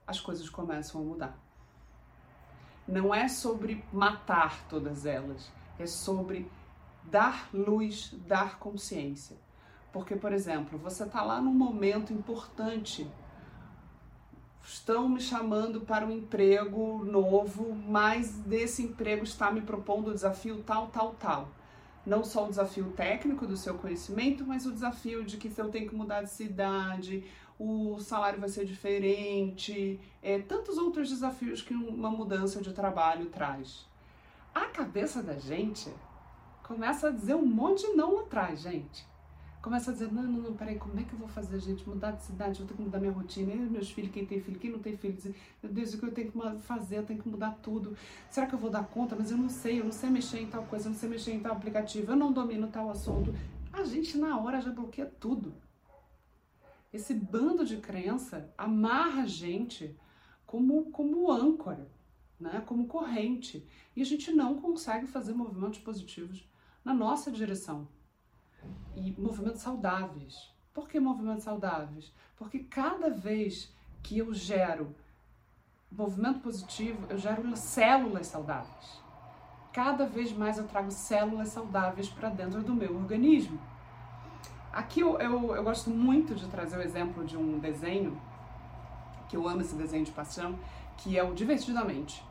as 0.06 0.20
coisas 0.20 0.50
começam 0.50 1.00
a 1.00 1.04
mudar. 1.06 1.47
Não 2.88 3.14
é 3.14 3.28
sobre 3.28 3.84
matar 3.92 4.66
todas 4.68 5.06
elas, 5.06 5.52
é 5.78 5.86
sobre 5.86 6.50
dar 7.04 7.50
luz, 7.54 8.14
dar 8.28 8.58
consciência. 8.60 9.36
Porque, 9.92 10.16
por 10.16 10.32
exemplo, 10.32 10.78
você 10.78 11.04
está 11.04 11.22
lá 11.22 11.42
num 11.42 11.54
momento 11.54 12.14
importante 12.14 13.08
estão 14.68 15.08
me 15.08 15.22
chamando 15.22 15.82
para 15.82 16.06
um 16.06 16.12
emprego 16.12 17.04
novo, 17.06 17.74
mas 17.74 18.32
desse 18.40 18.84
emprego 18.84 19.24
está 19.24 19.50
me 19.50 19.62
propondo 19.62 20.10
o 20.10 20.14
desafio 20.14 20.62
tal, 20.64 20.88
tal, 20.88 21.16
tal. 21.16 21.50
Não 22.06 22.24
só 22.24 22.46
o 22.46 22.50
desafio 22.50 22.92
técnico 22.92 23.48
do 23.48 23.58
seu 23.58 23.76
conhecimento, 23.76 24.46
mas 24.46 24.66
o 24.66 24.72
desafio 24.72 25.24
de 25.24 25.38
que 25.38 25.50
se 25.50 25.62
eu 25.62 25.70
tenho 25.70 25.90
que 25.90 25.96
mudar 25.96 26.22
de 26.22 26.30
cidade, 26.30 27.24
o 27.60 28.00
salário 28.00 28.40
vai 28.40 28.50
ser 28.50 28.66
diferente, 28.66 30.00
é, 30.22 30.40
tantos 30.40 30.78
outros 30.78 31.10
desafios 31.10 31.62
que 31.62 31.74
uma 31.74 32.10
mudança 32.10 32.62
de 32.62 32.74
trabalho 32.74 33.28
traz. 33.28 33.86
A 34.54 34.66
cabeça 34.66 35.22
da 35.22 35.38
gente 35.38 35.92
começa 36.64 37.08
a 37.08 37.12
dizer 37.12 37.36
um 37.36 37.46
monte 37.46 37.88
de 37.88 37.94
não 37.94 38.20
atrás, 38.20 38.62
gente 38.62 39.06
começa 39.68 39.92
a 39.92 39.94
dizer, 39.94 40.12
não, 40.14 40.24
não, 40.24 40.42
não, 40.44 40.54
peraí, 40.54 40.78
como 40.78 40.98
é 40.98 41.04
que 41.04 41.12
eu 41.12 41.20
vou 41.20 41.28
fazer, 41.28 41.60
gente? 41.60 41.88
Mudar 41.88 42.12
de 42.12 42.24
cidade, 42.24 42.62
eu 42.62 42.66
tenho 42.66 42.78
que 42.78 42.84
mudar 42.84 43.00
minha 43.00 43.12
rotina. 43.12 43.52
E 43.54 43.58
meus 43.58 43.92
filhos, 43.92 44.12
quem 44.12 44.26
tem 44.26 44.40
filho, 44.40 44.58
quem 44.58 44.72
não 44.72 44.80
tem 44.80 44.96
filho, 44.96 45.18
meu 45.62 45.72
Deus, 45.74 45.94
o 45.94 45.98
que 45.98 46.06
eu 46.06 46.12
tenho 46.14 46.32
que 46.32 46.60
fazer? 46.62 47.00
Eu 47.00 47.04
tenho 47.04 47.22
que 47.22 47.28
mudar 47.28 47.52
tudo. 47.62 47.96
Será 48.30 48.48
que 48.48 48.56
eu 48.56 48.60
vou 48.60 48.70
dar 48.70 48.86
conta? 48.86 49.14
Mas 49.18 49.30
eu 49.30 49.38
não 49.38 49.50
sei, 49.50 49.82
eu 49.82 49.84
não 49.84 49.92
sei 49.92 50.10
mexer 50.10 50.40
em 50.40 50.48
tal 50.48 50.64
coisa, 50.64 50.88
eu 50.88 50.92
não 50.92 50.98
sei 50.98 51.10
mexer 51.10 51.34
em 51.34 51.42
tal 51.42 51.52
aplicativo, 51.52 52.14
eu 52.14 52.16
não 52.16 52.32
domino 52.32 52.68
tal 52.68 52.90
assunto. 52.90 53.36
A 53.74 53.84
gente, 53.84 54.18
na 54.18 54.40
hora, 54.40 54.62
já 54.62 54.72
bloqueia 54.72 55.12
tudo. 55.20 55.54
Esse 56.98 57.14
bando 57.14 57.64
de 57.64 57.78
crença 57.78 58.52
amarra 58.58 59.22
a 59.22 59.28
gente 59.28 59.96
como, 60.48 60.90
como 60.90 61.32
âncora, 61.32 61.88
né? 62.40 62.64
como 62.66 62.88
corrente. 62.88 63.64
E 63.96 64.02
a 64.02 64.04
gente 64.04 64.32
não 64.32 64.60
consegue 64.60 65.06
fazer 65.06 65.32
movimentos 65.34 65.78
positivos 65.78 66.44
na 66.84 66.96
nossa 66.96 67.32
direção 67.32 67.88
e 68.96 69.12
movimentos 69.12 69.62
saudáveis. 69.62 70.52
Por 70.74 70.90
que 70.90 71.00
movimentos 71.00 71.44
saudáveis? 71.44 72.12
Porque 72.36 72.64
cada 72.64 73.12
vez 73.12 73.72
que 74.02 74.18
eu 74.18 74.34
gero 74.34 74.96
movimento 75.92 76.40
positivo, 76.40 77.06
eu 77.12 77.20
gero 77.20 77.56
células 77.56 78.26
saudáveis. 78.26 79.04
Cada 79.72 80.08
vez 80.08 80.32
mais 80.32 80.58
eu 80.58 80.68
trago 80.68 80.90
células 80.90 81.50
saudáveis 81.50 82.10
para 82.10 82.30
dentro 82.30 82.64
do 82.64 82.74
meu 82.74 82.98
organismo. 82.98 83.62
Aqui 84.78 85.00
eu, 85.00 85.20
eu, 85.20 85.56
eu, 85.56 85.64
gosto 85.64 85.90
muito 85.90 86.36
de 86.36 86.46
trazer 86.48 86.78
o 86.78 86.82
exemplo 86.84 87.26
de 87.26 87.36
um 87.36 87.58
desenho, 87.58 88.16
que 89.28 89.36
eu 89.36 89.48
amo 89.48 89.62
esse 89.62 89.74
desenho 89.74 90.06
de 90.06 90.12
paixão, 90.12 90.58
que 90.98 91.18
é 91.18 91.24
o 91.24 91.34
Divertidamente 91.34 92.24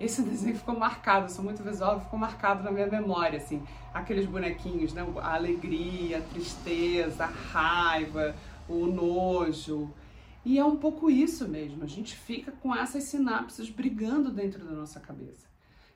esse 0.00 0.22
desenho 0.24 0.56
ficou 0.56 0.74
marcado, 0.74 1.30
sou 1.30 1.44
muito 1.44 1.62
visual, 1.62 2.00
ficou 2.00 2.18
marcado 2.18 2.62
na 2.62 2.70
minha 2.70 2.86
memória, 2.86 3.36
assim, 3.36 3.62
aqueles 3.92 4.24
bonequinhos, 4.24 4.94
né? 4.94 5.06
A 5.20 5.34
alegria, 5.34 6.16
a 6.16 6.22
tristeza, 6.22 7.24
a 7.24 7.26
raiva, 7.26 8.34
o 8.66 8.86
nojo. 8.86 9.92
E 10.46 10.58
é 10.58 10.64
um 10.64 10.76
pouco 10.76 11.10
isso 11.10 11.46
mesmo, 11.46 11.84
a 11.84 11.86
gente 11.86 12.16
fica 12.16 12.52
com 12.52 12.74
essas 12.74 13.04
sinapses 13.04 13.68
brigando 13.68 14.30
dentro 14.30 14.64
da 14.64 14.72
nossa 14.72 14.98
cabeça. 14.98 15.46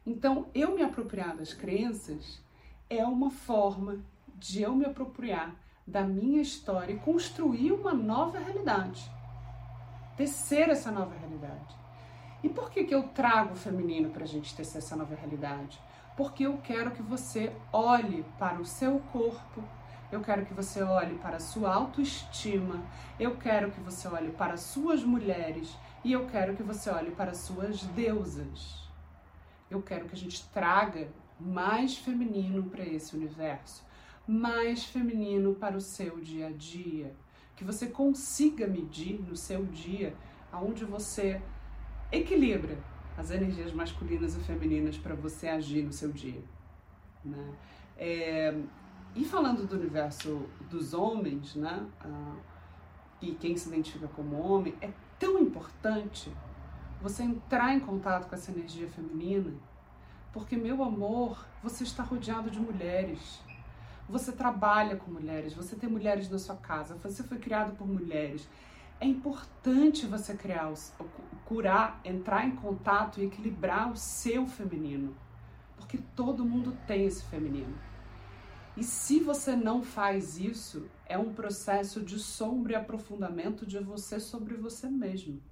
Então, 0.05 0.49
eu 0.55 0.75
me 0.75 0.83
apropriar 0.83 1.35
das 1.35 1.55
crenças 1.55 2.39
é 2.91 3.03
uma 3.03 3.31
forma 3.31 3.99
de 4.37 4.61
eu 4.61 4.75
me 4.75 4.85
apropriar 4.85 5.55
da 5.87 6.03
minha 6.03 6.41
história 6.41 6.93
e 6.93 6.99
construir 6.99 7.73
uma 7.73 7.93
nova 7.93 8.39
realidade. 8.39 9.11
Tecer 10.17 10.69
essa 10.69 10.91
nova 10.91 11.15
realidade. 11.15 11.75
E 12.43 12.49
por 12.49 12.71
que, 12.71 12.85
que 12.85 12.95
eu 12.95 13.05
trago 13.09 13.53
o 13.53 13.57
feminino 13.57 14.11
para 14.11 14.25
a 14.25 14.27
gente 14.27 14.55
ter 14.55 14.63
essa 14.63 14.97
nova 14.97 15.15
realidade? 15.15 15.81
Porque 16.17 16.45
eu 16.45 16.59
quero 16.59 16.91
que 16.91 17.03
você 17.03 17.53
olhe 17.73 18.25
para 18.39 18.61
o 18.61 18.65
seu 18.65 18.99
corpo, 19.13 19.63
eu 20.11 20.21
quero 20.21 20.45
que 20.45 20.55
você 20.55 20.83
olhe 20.83 21.17
para 21.19 21.37
a 21.37 21.41
sua 21.41 21.73
autoestima, 21.73 22.83
eu 23.19 23.37
quero 23.37 23.71
que 23.71 23.81
você 23.81 24.09
olhe 24.09 24.31
para 24.33 24.55
as 24.55 24.61
suas 24.61 25.05
mulheres 25.05 25.77
e 26.03 26.13
eu 26.13 26.27
quero 26.27 26.57
que 26.57 26.63
você 26.63 26.91
olhe 26.91 27.11
para 27.11 27.31
as 27.31 27.39
suas 27.39 27.83
deusas. 27.83 28.89
Eu 29.71 29.81
quero 29.83 30.07
que 30.07 30.15
a 30.15 30.19
gente 30.19 30.45
traga 30.49 31.09
mais 31.39 31.97
feminino 31.97 32.65
para 32.65 32.85
esse 32.85 33.15
universo, 33.15 33.85
mais 34.31 34.85
feminino 34.85 35.55
para 35.55 35.77
o 35.77 35.81
seu 35.81 36.21
dia 36.21 36.47
a 36.49 36.53
dia, 36.53 37.15
que 37.57 37.65
você 37.65 37.89
consiga 37.89 38.67
medir 38.67 39.21
no 39.21 39.37
seu 39.37 39.65
dia 39.67 40.15
aonde 40.53 40.85
você 40.85 41.43
equilibra 42.13 42.79
as 43.17 43.31
energias 43.31 43.73
masculinas 43.73 44.37
e 44.37 44.41
femininas 44.41 44.97
para 44.97 45.15
você 45.15 45.49
agir 45.49 45.83
no 45.83 45.93
seu 45.93 46.11
dia. 46.11 46.43
Né? 47.25 47.55
É, 47.99 48.59
e 49.15 49.25
falando 49.25 49.67
do 49.67 49.77
universo 49.77 50.47
dos 50.71 50.95
homens, 50.95 51.57
né? 51.57 51.87
Ah, 52.01 52.37
e 53.21 53.33
quem 53.33 53.57
se 53.57 53.69
identifica 53.69 54.09
como 54.09 54.41
homem, 54.41 54.75
é 54.81 54.91
tão 55.19 55.39
importante 55.39 56.33
você 57.03 57.23
entrar 57.23 57.75
em 57.75 57.81
contato 57.81 58.29
com 58.29 58.35
essa 58.35 58.51
energia 58.51 58.89
feminina, 58.89 59.53
porque, 60.33 60.57
meu 60.57 60.83
amor, 60.83 61.45
você 61.63 61.83
está 61.83 62.03
rodeado 62.03 62.51
de 62.51 62.61
mulheres. 62.61 63.43
Você 64.11 64.33
trabalha 64.33 64.97
com 64.97 65.11
mulheres, 65.11 65.55
você 65.55 65.75
tem 65.77 65.89
mulheres 65.89 66.29
na 66.29 66.39
sua 66.39 66.57
casa, 66.57 66.97
você 66.97 67.23
foi 67.23 67.39
criado 67.39 67.77
por 67.77 67.87
mulheres 67.87 68.49
é 69.01 69.07
importante 69.07 70.07
você 70.07 70.35
criar, 70.35 70.71
curar, 71.47 72.01
entrar 72.05 72.47
em 72.47 72.55
contato 72.55 73.19
e 73.19 73.25
equilibrar 73.25 73.91
o 73.91 73.97
seu 73.97 74.47
feminino, 74.47 75.17
porque 75.77 75.99
todo 76.15 76.45
mundo 76.45 76.77
tem 76.87 77.07
esse 77.07 77.25
feminino. 77.25 77.75
E 78.77 78.85
se 78.85 79.19
você 79.19 79.57
não 79.57 79.83
faz 79.83 80.39
isso, 80.39 80.87
é 81.07 81.17
um 81.17 81.33
processo 81.33 82.03
de 82.03 82.19
sombra 82.19 82.75
e 82.75 82.77
aprofundamento 82.77 83.67
de 83.67 83.79
você 83.79 84.21
sobre 84.21 84.55
você 84.55 84.89
mesmo. 84.89 85.43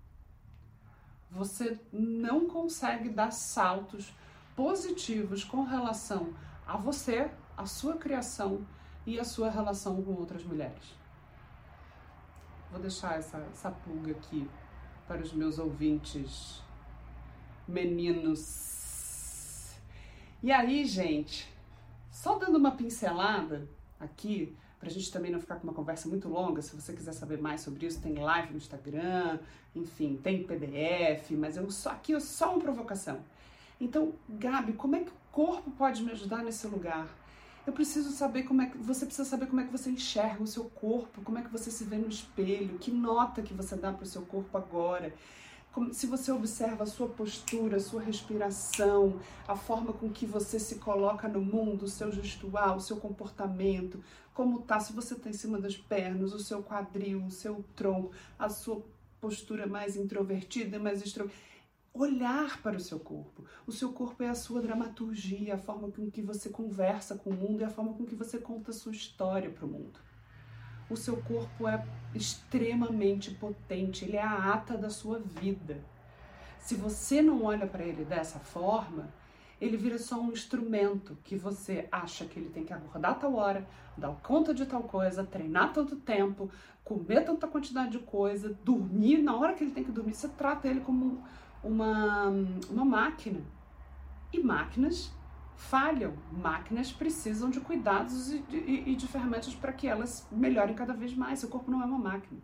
Você 1.31 1.81
não 1.91 2.47
consegue 2.47 3.09
dar 3.09 3.33
saltos 3.33 4.15
positivos 4.55 5.43
com 5.43 5.63
relação 5.63 6.35
a 6.67 6.77
você, 6.77 7.31
a 7.59 7.67
sua 7.67 7.97
criação 7.97 8.65
e 9.05 9.19
a 9.19 9.25
sua 9.25 9.51
relação 9.51 10.01
com 10.01 10.13
outras 10.13 10.45
mulheres. 10.45 10.97
Vou 12.71 12.81
deixar 12.81 13.19
essa, 13.19 13.39
essa 13.53 13.71
pulga 13.71 14.13
aqui 14.13 14.49
para 15.09 15.21
os 15.21 15.33
meus 15.33 15.59
ouvintes 15.59 16.63
meninos. 17.67 19.75
E 20.41 20.53
aí, 20.53 20.85
gente, 20.85 21.53
só 22.13 22.39
dando 22.39 22.57
uma 22.57 22.71
pincelada 22.71 23.69
aqui, 23.99 24.57
para 24.79 24.89
a 24.89 24.93
gente 24.93 25.11
também 25.11 25.33
não 25.33 25.41
ficar 25.41 25.57
com 25.57 25.65
uma 25.65 25.75
conversa 25.75 26.09
muito 26.09 26.29
longa, 26.29 26.63
se 26.63 26.77
você 26.77 26.93
quiser 26.93 27.13
saber 27.13 27.41
mais 27.41 27.63
sobre 27.63 27.87
isso, 27.87 28.01
tem 28.01 28.15
live 28.15 28.53
no 28.53 28.59
Instagram, 28.59 29.41
enfim, 29.75 30.17
tem 30.17 30.45
PDF, 30.45 31.33
mas 31.33 31.57
eu 31.57 31.69
só 31.73 31.91
aqui 31.91 32.15
é 32.15 32.21
só 32.21 32.53
uma 32.53 32.61
provocação. 32.61 33.19
Então, 33.81 34.13
Gabi, 34.29 34.75
como 34.75 34.95
é 34.95 35.01
que 35.01 35.11
o 35.11 35.33
corpo 35.33 35.73
pode 35.73 36.05
me 36.05 36.13
ajudar 36.13 36.45
nesse 36.45 36.69
lugar? 36.69 37.09
Eu 37.69 37.73
preciso 37.75 38.13
saber 38.13 38.45
como 38.45 38.63
é 38.63 38.67
que 38.67 38.79
você 38.79 39.05
precisa 39.05 39.29
saber 39.29 39.45
como 39.45 39.61
é 39.61 39.65
que 39.65 39.71
você 39.71 39.91
enxerga 39.91 40.43
o 40.43 40.47
seu 40.47 40.65
corpo, 40.71 41.21
como 41.21 41.37
é 41.37 41.43
que 41.43 41.53
você 41.53 41.71
se 41.71 41.85
vê 41.85 41.99
no 41.99 42.09
espelho, 42.09 42.79
que 42.79 42.91
nota 42.91 43.43
que 43.43 43.53
você 43.53 43.77
dá 43.77 43.93
para 43.93 44.05
o 44.05 44.07
seu 44.07 44.23
corpo 44.23 44.57
agora. 44.57 45.13
Como, 45.71 45.93
se 45.93 46.07
você 46.07 46.33
observa 46.33 46.85
a 46.85 46.87
sua 46.87 47.09
postura, 47.09 47.77
a 47.77 47.81
sua 47.81 48.01
respiração, 48.01 49.21
a 49.47 49.55
forma 49.55 49.93
com 49.93 50.09
que 50.09 50.25
você 50.25 50.59
se 50.59 50.77
coloca 50.77 51.29
no 51.29 51.43
mundo, 51.43 51.83
o 51.83 51.89
seu 51.89 52.11
gestual, 52.11 52.79
o 52.79 52.81
seu 52.81 52.97
comportamento, 52.97 54.03
como 54.33 54.63
tá, 54.63 54.81
se 54.81 54.95
você 54.95 55.13
está 55.13 55.29
em 55.29 55.35
cima 55.35 55.61
das 55.61 55.77
pernas, 55.77 56.33
o 56.33 56.39
seu 56.39 56.63
quadril, 56.63 57.23
o 57.23 57.31
seu 57.31 57.63
tronco, 57.77 58.13
a 58.39 58.49
sua 58.49 58.83
postura 59.21 59.67
mais 59.67 59.95
introvertida, 59.95 60.79
mais 60.79 61.03
extrovertida 61.03 61.58
olhar 61.99 62.63
para 62.63 62.77
o 62.77 62.81
seu 62.81 63.01
corpo. 63.01 63.45
O 63.67 63.73
seu 63.73 63.93
corpo 63.93 64.23
é 64.23 64.29
a 64.29 64.35
sua 64.35 64.63
dramaturgia, 64.63 65.55
a 65.55 65.59
forma 65.59 65.91
com 65.91 66.11
que 66.11 66.23
você 66.23 66.49
conversa 66.49 67.17
com 67.17 67.31
o 67.31 67.35
mundo 67.35 67.61
e 67.61 67.65
a 67.65 67.71
forma 67.71 67.93
com 67.95 68.05
que 68.05 68.15
você 68.15 68.39
conta 68.39 68.71
a 68.71 68.75
sua 68.75 68.93
história 68.93 69.51
para 69.51 69.67
o 69.67 69.69
mundo. 69.69 69.99
O 70.89 70.97
seu 70.97 71.17
corpo 71.19 71.69
é 71.69 71.85
extremamente 72.15 73.31
potente, 73.33 74.05
ele 74.05 74.17
é 74.17 74.23
a 74.23 74.55
ata 74.55 74.77
da 74.77 74.89
sua 74.89 75.19
vida. 75.19 75.83
Se 76.59 76.75
você 76.75 77.21
não 77.21 77.45
olha 77.45 77.67
para 77.67 77.85
ele 77.85 78.05
dessa 78.05 78.39
forma, 78.39 79.13
ele 79.61 79.77
vira 79.77 79.99
só 79.99 80.21
um 80.21 80.33
instrumento 80.33 81.19
que 81.25 81.37
você 81.37 81.89
acha 81.91 82.25
que 82.25 82.39
ele 82.39 82.51
tem 82.51 82.65
que 82.65 82.73
acordar 82.73 83.19
tal 83.19 83.35
hora, 83.35 83.67
dar 83.97 84.13
conta 84.23 84.55
de 84.55 84.65
tal 84.65 84.85
coisa, 84.85 85.25
treinar 85.25 85.73
tanto 85.73 85.97
tempo, 85.97 86.51
comer 86.85 87.25
tanta 87.25 87.47
quantidade 87.47 87.91
de 87.91 87.99
coisa, 87.99 88.57
dormir 88.65 89.19
na 89.19 89.37
hora 89.37 89.55
que 89.55 89.65
ele 89.65 89.73
tem 89.73 89.85
que 89.85 89.91
dormir. 89.91 90.15
Você 90.15 90.29
trata 90.29 90.69
ele 90.69 90.81
como 90.81 91.23
uma, 91.63 92.29
uma 92.71 92.85
máquina. 92.85 93.41
E 94.33 94.41
máquinas 94.41 95.13
falham. 95.57 96.15
Máquinas 96.31 96.93
precisam 96.93 97.51
de 97.51 97.61
cuidados 97.61 98.33
e 98.33 98.39
de, 98.41 98.57
e 98.57 98.97
de 98.97 99.07
ferramentas 99.09 99.55
para 99.55 99.73
que 99.73 99.87
elas 99.87 100.27
melhorem 100.31 100.75
cada 100.75 100.95
vez 100.95 101.15
mais. 101.15 101.41
Seu 101.41 101.49
corpo 101.49 101.71
não 101.71 101.83
é 101.83 101.85
uma 101.85 101.99
máquina. 101.99 102.41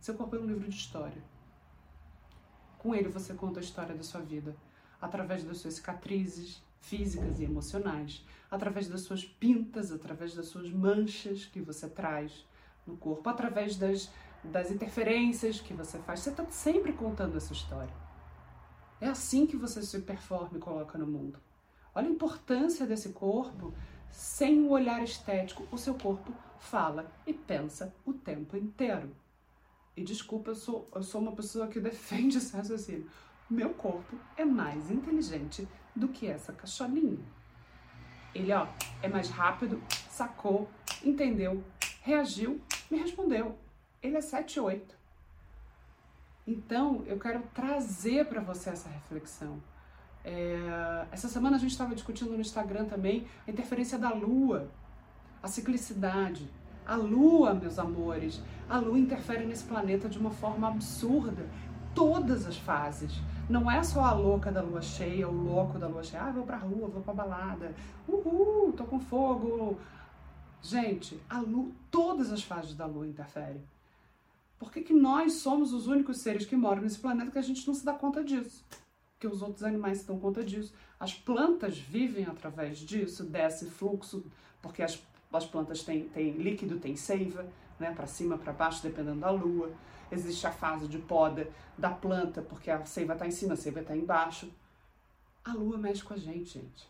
Seu 0.00 0.14
corpo 0.14 0.36
é 0.36 0.38
um 0.38 0.46
livro 0.46 0.68
de 0.68 0.76
história. 0.76 1.22
Com 2.78 2.94
ele 2.94 3.08
você 3.08 3.34
conta 3.34 3.58
a 3.58 3.62
história 3.62 3.94
da 3.94 4.02
sua 4.02 4.20
vida 4.20 4.56
através 5.00 5.44
das 5.44 5.58
suas 5.58 5.74
cicatrizes 5.74 6.62
físicas 6.80 7.40
e 7.40 7.44
emocionais, 7.44 8.24
através 8.50 8.86
das 8.88 9.00
suas 9.00 9.24
pintas, 9.24 9.90
através 9.90 10.34
das 10.34 10.46
suas 10.46 10.70
manchas 10.70 11.44
que 11.44 11.60
você 11.60 11.88
traz 11.88 12.46
no 12.86 12.96
corpo, 12.96 13.28
através 13.28 13.76
das, 13.76 14.10
das 14.44 14.70
interferências 14.70 15.60
que 15.60 15.74
você 15.74 15.98
faz. 15.98 16.20
Você 16.20 16.30
está 16.30 16.44
sempre 16.46 16.92
contando 16.92 17.36
essa 17.36 17.52
história. 17.52 18.05
É 19.00 19.08
assim 19.08 19.46
que 19.46 19.56
você 19.56 19.82
se 19.82 20.00
performa 20.00 20.56
e 20.56 20.60
coloca 20.60 20.96
no 20.96 21.06
mundo. 21.06 21.38
Olha 21.94 22.08
a 22.08 22.10
importância 22.10 22.86
desse 22.86 23.10
corpo 23.10 23.74
sem 24.10 24.62
o 24.62 24.70
olhar 24.70 25.02
estético. 25.02 25.66
O 25.70 25.76
seu 25.76 25.94
corpo 25.94 26.32
fala 26.58 27.10
e 27.26 27.32
pensa 27.32 27.94
o 28.04 28.12
tempo 28.12 28.56
inteiro. 28.56 29.14
E 29.96 30.02
desculpa, 30.02 30.50
eu 30.50 30.54
sou, 30.54 30.88
eu 30.94 31.02
sou 31.02 31.20
uma 31.20 31.32
pessoa 31.32 31.68
que 31.68 31.80
defende 31.80 32.38
esse 32.38 32.56
raciocínio. 32.56 33.08
Meu 33.48 33.70
corpo 33.74 34.18
é 34.36 34.44
mais 34.44 34.90
inteligente 34.90 35.68
do 35.94 36.08
que 36.08 36.26
essa 36.26 36.52
cacholinha. 36.52 37.24
Ele, 38.34 38.52
ó, 38.52 38.66
é 39.02 39.08
mais 39.08 39.30
rápido, 39.30 39.82
sacou, 40.10 40.68
entendeu, 41.02 41.64
reagiu, 42.02 42.60
me 42.90 42.98
respondeu. 42.98 43.56
Ele 44.02 44.16
é 44.16 44.20
7 44.20 44.60
8. 44.60 44.95
Então, 46.46 47.02
eu 47.06 47.18
quero 47.18 47.42
trazer 47.52 48.26
para 48.26 48.40
você 48.40 48.70
essa 48.70 48.88
reflexão. 48.88 49.60
É, 50.24 51.06
essa 51.10 51.28
semana 51.28 51.56
a 51.56 51.58
gente 51.58 51.72
estava 51.72 51.94
discutindo 51.94 52.32
no 52.32 52.40
Instagram 52.40 52.84
também 52.84 53.26
a 53.46 53.50
interferência 53.50 53.98
da 53.98 54.12
Lua, 54.12 54.70
a 55.42 55.48
ciclicidade. 55.48 56.48
A 56.86 56.94
Lua, 56.94 57.52
meus 57.52 57.80
amores, 57.80 58.40
a 58.68 58.78
Lua 58.78 58.96
interfere 58.96 59.44
nesse 59.44 59.64
planeta 59.64 60.08
de 60.08 60.18
uma 60.18 60.30
forma 60.30 60.68
absurda. 60.68 61.48
Todas 61.94 62.46
as 62.46 62.56
fases. 62.56 63.20
Não 63.48 63.68
é 63.70 63.82
só 63.82 64.04
a 64.04 64.12
louca 64.12 64.52
da 64.52 64.60
lua 64.60 64.82
cheia, 64.82 65.28
o 65.28 65.32
louco 65.32 65.78
da 65.78 65.88
lua 65.88 66.02
cheia. 66.02 66.24
Ah, 66.24 66.30
vou 66.30 66.44
pra 66.44 66.58
rua, 66.58 66.88
vou 66.88 67.00
pra 67.00 67.14
balada. 67.14 67.74
Uhul, 68.06 68.72
tô 68.72 68.84
com 68.84 69.00
fogo. 69.00 69.78
Gente, 70.60 71.20
a 71.30 71.38
lua, 71.38 71.70
todas 71.90 72.30
as 72.32 72.42
fases 72.42 72.74
da 72.74 72.86
lua 72.86 73.06
interferem. 73.06 73.62
Por 74.58 74.72
que, 74.72 74.82
que 74.82 74.94
nós 74.94 75.34
somos 75.34 75.72
os 75.72 75.86
únicos 75.86 76.18
seres 76.18 76.46
que 76.46 76.56
moram 76.56 76.82
nesse 76.82 76.98
planeta 76.98 77.30
que 77.30 77.38
a 77.38 77.42
gente 77.42 77.66
não 77.66 77.74
se 77.74 77.84
dá 77.84 77.92
conta 77.92 78.24
disso? 78.24 78.64
Que 79.18 79.26
os 79.26 79.42
outros 79.42 79.62
animais 79.62 79.98
se 79.98 80.06
dão 80.06 80.18
conta 80.18 80.42
disso. 80.42 80.72
As 80.98 81.14
plantas 81.14 81.78
vivem 81.78 82.24
através 82.24 82.78
disso, 82.78 83.24
desse 83.24 83.66
fluxo, 83.66 84.24
porque 84.62 84.82
as, 84.82 85.02
as 85.32 85.46
plantas 85.46 85.82
têm, 85.82 86.08
têm 86.08 86.32
líquido, 86.32 86.78
têm 86.78 86.96
seiva, 86.96 87.46
né, 87.78 87.92
para 87.92 88.06
cima, 88.06 88.38
para 88.38 88.52
baixo, 88.52 88.82
dependendo 88.82 89.20
da 89.20 89.30
lua. 89.30 89.70
Existe 90.10 90.46
a 90.46 90.52
fase 90.52 90.88
de 90.88 90.98
poda 90.98 91.50
da 91.76 91.90
planta, 91.90 92.40
porque 92.40 92.70
a 92.70 92.84
seiva 92.86 93.12
está 93.12 93.26
em 93.26 93.30
cima, 93.30 93.54
a 93.54 93.56
seiva 93.56 93.80
está 93.80 93.94
embaixo. 93.94 94.50
A 95.44 95.52
lua 95.52 95.76
mexe 95.76 96.02
com 96.02 96.14
a 96.14 96.16
gente, 96.16 96.58
gente. 96.58 96.88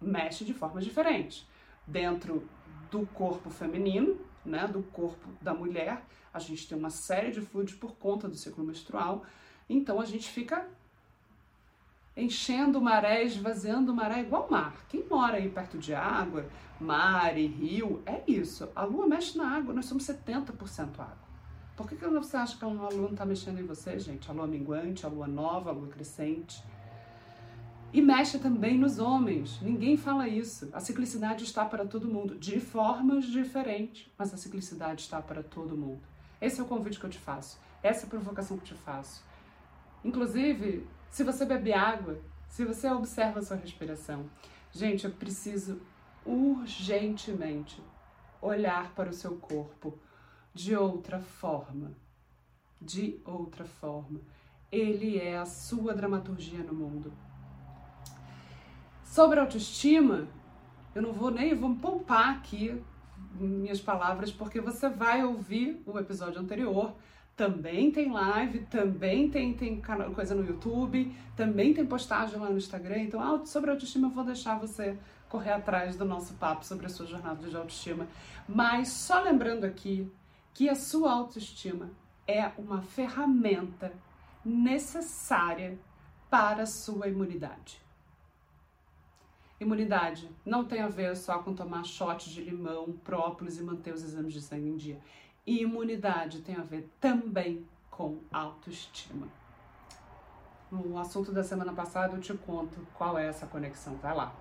Mexe 0.00 0.44
de 0.44 0.54
formas 0.54 0.84
diferentes. 0.84 1.46
Dentro 1.86 2.48
do 2.90 3.06
corpo 3.06 3.50
feminino, 3.50 4.18
né, 4.44 4.66
do 4.66 4.82
corpo 4.82 5.28
da 5.40 5.54
mulher, 5.54 6.02
a 6.32 6.38
gente 6.38 6.68
tem 6.68 6.76
uma 6.76 6.90
série 6.90 7.30
de 7.30 7.40
fluidos 7.40 7.74
por 7.74 7.94
conta 7.96 8.28
do 8.28 8.36
ciclo 8.36 8.64
menstrual, 8.64 9.24
então 9.68 10.00
a 10.00 10.04
gente 10.04 10.28
fica 10.30 10.66
enchendo 12.16 12.80
maré, 12.80 13.24
esvaziando 13.24 13.94
maré 13.94 14.20
igual 14.20 14.48
mar. 14.50 14.84
Quem 14.88 15.04
mora 15.08 15.36
aí 15.36 15.48
perto 15.48 15.78
de 15.78 15.94
água, 15.94 16.46
mar 16.78 17.36
e 17.38 17.46
rio, 17.46 18.02
é 18.04 18.22
isso. 18.26 18.68
A 18.74 18.84
lua 18.84 19.06
mexe 19.06 19.38
na 19.38 19.56
água, 19.56 19.72
nós 19.72 19.86
somos 19.86 20.04
70% 20.04 21.00
água. 21.00 21.22
Por 21.76 21.88
que, 21.88 21.96
que 21.96 22.06
você 22.06 22.36
acha 22.36 22.58
que 22.58 22.64
a 22.64 22.68
lua 22.68 22.90
não 22.90 23.06
está 23.06 23.24
mexendo 23.24 23.58
em 23.58 23.64
você, 23.64 23.98
gente? 23.98 24.30
A 24.30 24.34
lua 24.34 24.46
minguante, 24.46 25.06
a 25.06 25.08
lua 25.08 25.26
nova, 25.26 25.70
a 25.70 25.72
lua 25.72 25.88
crescente. 25.88 26.62
E 27.92 28.00
mexe 28.00 28.38
também 28.38 28.78
nos 28.78 28.98
homens. 28.98 29.60
Ninguém 29.60 29.98
fala 29.98 30.26
isso. 30.26 30.70
A 30.72 30.80
ciclicidade 30.80 31.44
está 31.44 31.64
para 31.64 31.84
todo 31.84 32.08
mundo, 32.08 32.38
de 32.38 32.58
formas 32.58 33.26
diferentes, 33.26 34.10
mas 34.16 34.32
a 34.32 34.38
ciclicidade 34.38 35.02
está 35.02 35.20
para 35.20 35.42
todo 35.42 35.76
mundo. 35.76 36.00
Esse 36.40 36.58
é 36.58 36.62
o 36.62 36.66
convite 36.66 36.98
que 36.98 37.04
eu 37.04 37.10
te 37.10 37.18
faço. 37.18 37.60
Essa 37.82 38.04
é 38.04 38.06
a 38.06 38.10
provocação 38.10 38.56
que 38.56 38.62
eu 38.62 38.76
te 38.76 38.82
faço. 38.82 39.22
Inclusive, 40.02 40.86
se 41.10 41.22
você 41.22 41.44
bebe 41.44 41.72
água, 41.74 42.18
se 42.48 42.64
você 42.64 42.88
observa 42.90 43.40
a 43.40 43.42
sua 43.42 43.56
respiração. 43.56 44.24
Gente, 44.72 45.04
eu 45.04 45.10
preciso 45.10 45.80
urgentemente 46.24 47.82
olhar 48.40 48.94
para 48.94 49.10
o 49.10 49.14
seu 49.14 49.36
corpo 49.36 49.98
de 50.54 50.74
outra 50.74 51.20
forma. 51.20 51.92
De 52.80 53.20
outra 53.24 53.64
forma. 53.64 54.20
Ele 54.70 55.18
é 55.18 55.36
a 55.36 55.44
sua 55.44 55.94
dramaturgia 55.94 56.64
no 56.64 56.72
mundo. 56.72 57.12
Sobre 59.12 59.38
autoestima, 59.38 60.26
eu 60.94 61.02
não 61.02 61.12
vou 61.12 61.30
nem, 61.30 61.54
vou 61.54 61.76
poupar 61.76 62.30
aqui 62.30 62.82
minhas 63.34 63.78
palavras, 63.78 64.32
porque 64.32 64.58
você 64.58 64.88
vai 64.88 65.22
ouvir 65.22 65.82
o 65.84 65.98
episódio 65.98 66.40
anterior. 66.40 66.94
Também 67.36 67.90
tem 67.90 68.10
live, 68.10 68.60
também 68.70 69.28
tem, 69.28 69.52
tem 69.52 69.82
coisa 70.14 70.34
no 70.34 70.42
YouTube, 70.42 71.14
também 71.36 71.74
tem 71.74 71.84
postagem 71.84 72.38
lá 72.38 72.48
no 72.48 72.56
Instagram. 72.56 73.00
Então, 73.00 73.44
sobre 73.44 73.70
autoestima, 73.70 74.06
eu 74.06 74.12
vou 74.12 74.24
deixar 74.24 74.58
você 74.58 74.96
correr 75.28 75.52
atrás 75.52 75.94
do 75.94 76.06
nosso 76.06 76.32
papo 76.36 76.64
sobre 76.64 76.86
a 76.86 76.88
sua 76.88 77.04
jornada 77.04 77.46
de 77.46 77.54
autoestima. 77.54 78.08
Mas 78.48 78.88
só 78.88 79.20
lembrando 79.20 79.64
aqui 79.64 80.10
que 80.54 80.70
a 80.70 80.74
sua 80.74 81.12
autoestima 81.12 81.90
é 82.26 82.50
uma 82.56 82.80
ferramenta 82.80 83.92
necessária 84.42 85.78
para 86.30 86.62
a 86.62 86.66
sua 86.66 87.08
imunidade. 87.08 87.81
Imunidade 89.62 90.28
não 90.44 90.64
tem 90.64 90.80
a 90.80 90.88
ver 90.88 91.16
só 91.16 91.38
com 91.38 91.54
tomar 91.54 91.84
shot 91.84 92.28
de 92.28 92.42
limão, 92.42 92.92
própolis 93.04 93.58
e 93.58 93.62
manter 93.62 93.94
os 93.94 94.02
exames 94.02 94.32
de 94.32 94.42
sangue 94.42 94.68
em 94.68 94.76
dia. 94.76 95.00
Imunidade 95.46 96.40
tem 96.40 96.56
a 96.56 96.62
ver 96.62 96.90
também 97.00 97.64
com 97.88 98.18
autoestima. 98.32 99.28
No 100.70 100.98
assunto 100.98 101.30
da 101.30 101.44
semana 101.44 101.72
passada 101.72 102.16
eu 102.16 102.20
te 102.20 102.34
conto 102.34 102.76
qual 102.94 103.16
é 103.16 103.26
essa 103.26 103.46
conexão, 103.46 103.94
vai 103.96 104.14
lá. 104.14 104.34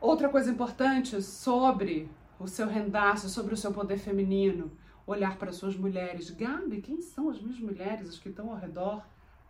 Outra 0.00 0.30
coisa 0.30 0.50
importante 0.50 1.20
sobre 1.20 2.08
o 2.38 2.48
seu 2.48 2.66
rendaço, 2.66 3.28
sobre 3.28 3.52
o 3.52 3.56
seu 3.58 3.72
poder 3.72 3.98
feminino, 3.98 4.70
olhar 5.06 5.36
para 5.36 5.52
suas 5.52 5.76
mulheres. 5.76 6.30
Gabi, 6.30 6.80
quem 6.80 7.02
são 7.02 7.28
as 7.28 7.40
minhas 7.40 7.60
mulheres, 7.60 8.08
as 8.08 8.18
que 8.18 8.30
estão 8.30 8.50
ao 8.50 8.56
redor? 8.56 9.04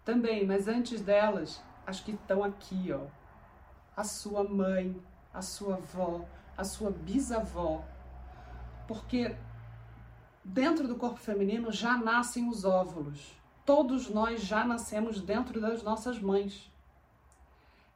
Também, 0.05 0.45
mas 0.45 0.67
antes 0.67 1.01
delas, 1.01 1.63
as 1.87 2.01
que 2.01 2.13
estão 2.13 2.43
aqui, 2.43 2.93
ó 2.93 3.07
a 3.97 4.05
sua 4.05 4.45
mãe, 4.45 4.95
a 5.33 5.41
sua 5.41 5.77
avó, 5.77 6.25
a 6.57 6.63
sua 6.63 6.91
bisavó. 6.91 7.83
Porque 8.87 9.35
dentro 10.45 10.87
do 10.87 10.97
corpo 10.97 11.19
feminino 11.19 11.73
já 11.73 11.97
nascem 11.97 12.49
os 12.49 12.65
óvulos. 12.65 13.35
Todos 13.65 14.11
nós 14.11 14.43
já 14.43 14.65
nascemos 14.65 15.21
dentro 15.21 15.61
das 15.61 15.83
nossas 15.83 16.21
mães. 16.21 16.71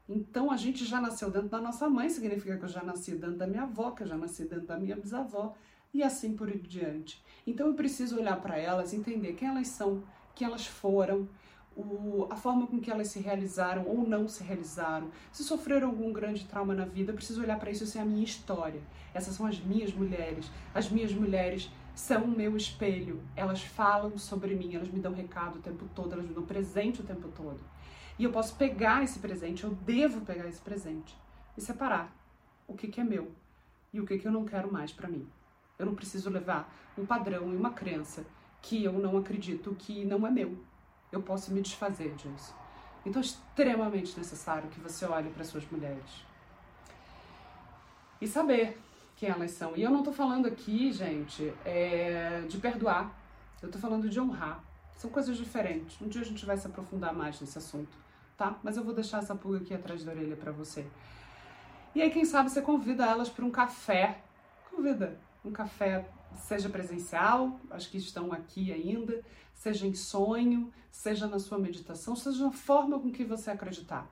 Então 0.08 0.50
a 0.50 0.56
gente 0.56 0.84
já 0.84 1.00
nasceu 1.00 1.30
dentro 1.30 1.48
da 1.48 1.60
nossa 1.60 1.88
mãe, 1.88 2.08
significa 2.08 2.56
que 2.56 2.64
eu 2.64 2.68
já 2.68 2.82
nasci 2.82 3.12
dentro 3.12 3.36
da 3.36 3.46
minha 3.46 3.62
avó, 3.62 3.92
que 3.92 4.02
eu 4.02 4.06
já 4.06 4.16
nasci 4.16 4.44
dentro 4.44 4.66
da 4.66 4.76
minha 4.76 4.96
bisavó 4.96 5.54
e 5.94 6.02
assim 6.02 6.36
por 6.36 6.50
diante. 6.50 7.22
Então 7.46 7.68
eu 7.68 7.74
preciso 7.74 8.18
olhar 8.18 8.40
para 8.40 8.58
elas, 8.58 8.92
entender 8.92 9.34
quem 9.34 9.46
elas 9.46 9.68
são, 9.68 10.02
quem 10.34 10.48
elas 10.48 10.66
foram, 10.66 11.28
o, 11.80 12.28
a 12.30 12.36
forma 12.36 12.66
com 12.66 12.80
que 12.80 12.90
elas 12.90 13.08
se 13.08 13.20
realizaram 13.20 13.86
ou 13.86 14.06
não 14.06 14.28
se 14.28 14.42
realizaram, 14.42 15.10
se 15.32 15.42
sofreram 15.42 15.88
algum 15.88 16.12
grande 16.12 16.44
trauma 16.44 16.74
na 16.74 16.84
vida, 16.84 17.10
eu 17.10 17.16
preciso 17.16 17.42
olhar 17.42 17.58
para 17.58 17.70
isso, 17.70 17.84
isso 17.84 17.98
é 17.98 18.00
a 18.00 18.04
minha 18.04 18.24
história. 18.24 18.80
Essas 19.14 19.34
são 19.34 19.46
as 19.46 19.58
minhas 19.60 19.92
mulheres. 19.92 20.50
As 20.74 20.90
minhas 20.90 21.12
mulheres 21.12 21.70
são 21.94 22.24
o 22.24 22.28
meu 22.28 22.56
espelho. 22.56 23.22
Elas 23.34 23.62
falam 23.62 24.16
sobre 24.18 24.54
mim, 24.54 24.74
elas 24.74 24.88
me 24.88 25.00
dão 25.00 25.12
recado 25.12 25.58
o 25.58 25.62
tempo 25.62 25.88
todo, 25.94 26.12
elas 26.12 26.26
me 26.26 26.34
dão 26.34 26.44
presente 26.44 27.00
o 27.00 27.04
tempo 27.04 27.28
todo. 27.28 27.60
E 28.18 28.24
eu 28.24 28.30
posso 28.30 28.54
pegar 28.56 29.02
esse 29.02 29.18
presente, 29.18 29.64
eu 29.64 29.70
devo 29.70 30.20
pegar 30.20 30.46
esse 30.46 30.60
presente 30.60 31.16
e 31.56 31.60
separar 31.60 32.14
o 32.68 32.74
que, 32.74 32.88
que 32.88 33.00
é 33.00 33.04
meu 33.04 33.30
e 33.92 34.00
o 34.00 34.06
que, 34.06 34.18
que 34.18 34.28
eu 34.28 34.32
não 34.32 34.44
quero 34.44 34.72
mais 34.72 34.92
para 34.92 35.08
mim. 35.08 35.26
Eu 35.78 35.86
não 35.86 35.94
preciso 35.94 36.28
levar 36.28 36.70
um 36.98 37.06
padrão 37.06 37.52
e 37.52 37.56
uma 37.56 37.70
crença 37.70 38.24
que 38.60 38.84
eu 38.84 38.92
não 38.92 39.16
acredito 39.16 39.74
que 39.78 40.04
não 40.04 40.26
é 40.26 40.30
meu 40.30 40.69
eu 41.12 41.22
posso 41.22 41.52
me 41.52 41.60
desfazer 41.60 42.14
disso. 42.14 42.54
Então 43.04 43.20
é 43.20 43.24
extremamente 43.24 44.16
necessário 44.18 44.68
que 44.68 44.80
você 44.80 45.04
olhe 45.06 45.30
para 45.30 45.44
suas 45.44 45.68
mulheres 45.70 46.24
e 48.20 48.26
saber 48.26 48.78
quem 49.16 49.28
elas 49.28 49.52
são. 49.52 49.76
E 49.76 49.82
eu 49.82 49.90
não 49.90 50.02
tô 50.02 50.12
falando 50.12 50.46
aqui, 50.46 50.92
gente, 50.92 51.52
é, 51.64 52.42
de 52.48 52.58
perdoar. 52.58 53.14
Eu 53.62 53.70
tô 53.70 53.78
falando 53.78 54.08
de 54.08 54.20
honrar. 54.20 54.62
São 54.96 55.10
coisas 55.10 55.36
diferentes. 55.36 56.00
Um 56.00 56.08
dia 56.08 56.20
a 56.20 56.24
gente 56.24 56.44
vai 56.44 56.56
se 56.56 56.66
aprofundar 56.66 57.14
mais 57.14 57.40
nesse 57.40 57.56
assunto, 57.56 57.96
tá? 58.36 58.58
Mas 58.62 58.76
eu 58.76 58.84
vou 58.84 58.94
deixar 58.94 59.18
essa 59.18 59.34
pulga 59.34 59.58
aqui 59.58 59.74
atrás 59.74 60.04
da 60.04 60.12
orelha 60.12 60.36
para 60.36 60.52
você. 60.52 60.86
E 61.94 62.00
aí, 62.00 62.10
quem 62.10 62.24
sabe, 62.24 62.50
você 62.50 62.62
convida 62.62 63.04
elas 63.04 63.28
para 63.28 63.44
um 63.44 63.50
café. 63.50 64.20
Convida 64.70 65.18
um 65.44 65.50
café, 65.50 66.08
seja 66.36 66.68
presencial, 66.68 67.60
acho 67.70 67.90
que 67.90 67.98
estão 67.98 68.32
aqui 68.32 68.72
ainda, 68.72 69.22
seja 69.54 69.86
em 69.86 69.94
sonho, 69.94 70.72
seja 70.90 71.26
na 71.26 71.38
sua 71.38 71.58
meditação, 71.58 72.16
seja 72.16 72.44
na 72.44 72.52
forma 72.52 72.98
com 72.98 73.10
que 73.10 73.24
você 73.24 73.50
acreditar. 73.50 74.08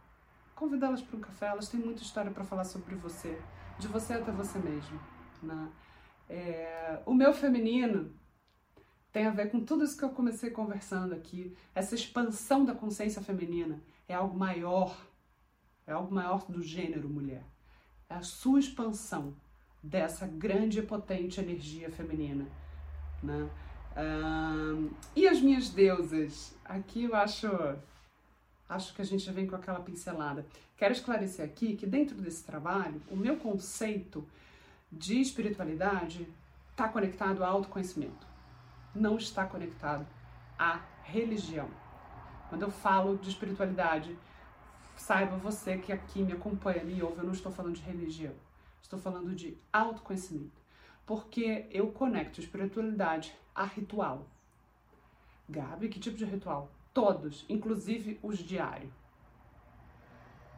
Convidá-las 0.54 1.02
para 1.02 1.16
um 1.16 1.20
café, 1.20 1.46
elas 1.46 1.68
têm 1.68 1.80
muita 1.80 2.02
história 2.02 2.30
para 2.30 2.44
falar 2.44 2.64
sobre 2.64 2.94
você, 2.94 3.40
de 3.78 3.88
você 3.88 4.14
até 4.14 4.32
você 4.32 4.58
mesmo. 4.58 5.00
Né? 5.42 5.68
É, 6.28 7.02
o 7.06 7.14
meu 7.14 7.32
feminino 7.32 8.12
tem 9.12 9.26
a 9.26 9.30
ver 9.30 9.50
com 9.50 9.64
tudo 9.64 9.84
isso 9.84 9.96
que 9.96 10.04
eu 10.04 10.10
comecei 10.10 10.50
conversando 10.50 11.14
aqui. 11.14 11.56
Essa 11.74 11.94
expansão 11.94 12.64
da 12.64 12.74
consciência 12.74 13.22
feminina 13.22 13.80
é 14.06 14.14
algo 14.14 14.36
maior, 14.36 14.96
é 15.86 15.92
algo 15.92 16.14
maior 16.14 16.44
do 16.48 16.62
gênero 16.62 17.08
mulher. 17.08 17.44
É 18.08 18.14
a 18.14 18.22
sua 18.22 18.58
expansão 18.58 19.34
dessa 19.82 20.26
grande 20.26 20.80
e 20.80 20.82
potente 20.82 21.40
energia 21.40 21.90
feminina. 21.90 22.46
Né? 23.22 23.48
e 25.16 25.26
as 25.26 25.40
minhas 25.40 25.70
deusas? 25.70 26.54
Aqui 26.64 27.04
eu 27.04 27.16
acho, 27.16 27.48
acho 28.68 28.94
que 28.94 29.02
a 29.02 29.04
gente 29.04 29.24
já 29.24 29.32
vem 29.32 29.46
com 29.46 29.56
aquela 29.56 29.80
pincelada. 29.80 30.46
Quero 30.76 30.92
esclarecer 30.92 31.44
aqui 31.44 31.74
que 31.74 31.84
dentro 31.84 32.16
desse 32.16 32.44
trabalho, 32.44 33.02
o 33.10 33.16
meu 33.16 33.36
conceito 33.36 34.24
de 34.90 35.20
espiritualidade 35.20 36.28
está 36.70 36.88
conectado 36.88 37.42
ao 37.42 37.56
autoconhecimento. 37.56 38.26
Não 38.94 39.16
está 39.16 39.44
conectado 39.44 40.06
à 40.56 40.80
religião. 41.02 41.68
Quando 42.48 42.62
eu 42.62 42.70
falo 42.70 43.18
de 43.18 43.28
espiritualidade, 43.28 44.16
saiba 44.96 45.36
você 45.36 45.76
que 45.76 45.92
aqui 45.92 46.22
me 46.22 46.32
acompanha, 46.32 46.84
me 46.84 47.02
ouve, 47.02 47.18
eu 47.18 47.24
não 47.24 47.32
estou 47.32 47.50
falando 47.50 47.74
de 47.74 47.82
religião. 47.82 48.34
Estou 48.82 48.98
falando 48.98 49.34
de 49.34 49.56
autoconhecimento 49.72 50.58
porque 51.08 51.64
eu 51.70 51.90
conecto 51.90 52.38
espiritualidade 52.38 53.34
a 53.54 53.64
ritual. 53.64 54.26
Gabi, 55.48 55.88
que 55.88 55.98
tipo 55.98 56.18
de 56.18 56.26
ritual? 56.26 56.70
Todos, 56.92 57.46
inclusive 57.48 58.20
os 58.22 58.36
diários. 58.36 58.92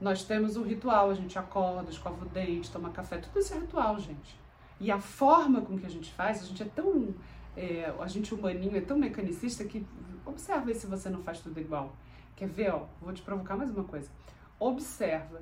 Nós 0.01 0.25
temos 0.25 0.57
um 0.57 0.65
ritual, 0.65 1.09
a 1.09 1.15
gente 1.15 1.39
acorda, 1.39 1.89
escova 1.89 2.25
o 2.25 2.29
dente, 2.29 2.69
toma 2.69 2.91
café, 2.91 3.19
tudo 3.19 3.39
isso 3.39 3.55
é 3.55 3.59
ritual, 3.59 4.01
gente. 4.01 4.41
E 4.81 4.91
a 4.91 4.99
forma 4.99 5.61
com 5.61 5.79
que 5.79 5.87
a 5.87 5.89
gente 5.89 6.13
faz, 6.13 6.43
a 6.43 6.47
gente 6.47 6.65
é 6.65 6.67
tão. 6.67 7.15
É, 7.57 7.95
a 8.01 8.09
gente 8.09 8.35
humaninho 8.35 8.77
é 8.77 8.81
tão 8.81 8.99
mecanicista 8.99 9.65
que 9.65 9.87
observa 10.27 10.69
aí 10.69 10.75
se 10.75 10.87
você 10.89 11.09
não 11.09 11.23
faz 11.23 11.39
tudo 11.39 11.61
igual. 11.61 11.95
Quer 12.35 12.49
ver, 12.49 12.75
ó? 12.75 12.87
Vou 13.01 13.13
te 13.13 13.23
provocar 13.23 13.57
mais 13.57 13.71
uma 13.71 13.85
coisa. 13.85 14.11
Observa 14.59 15.41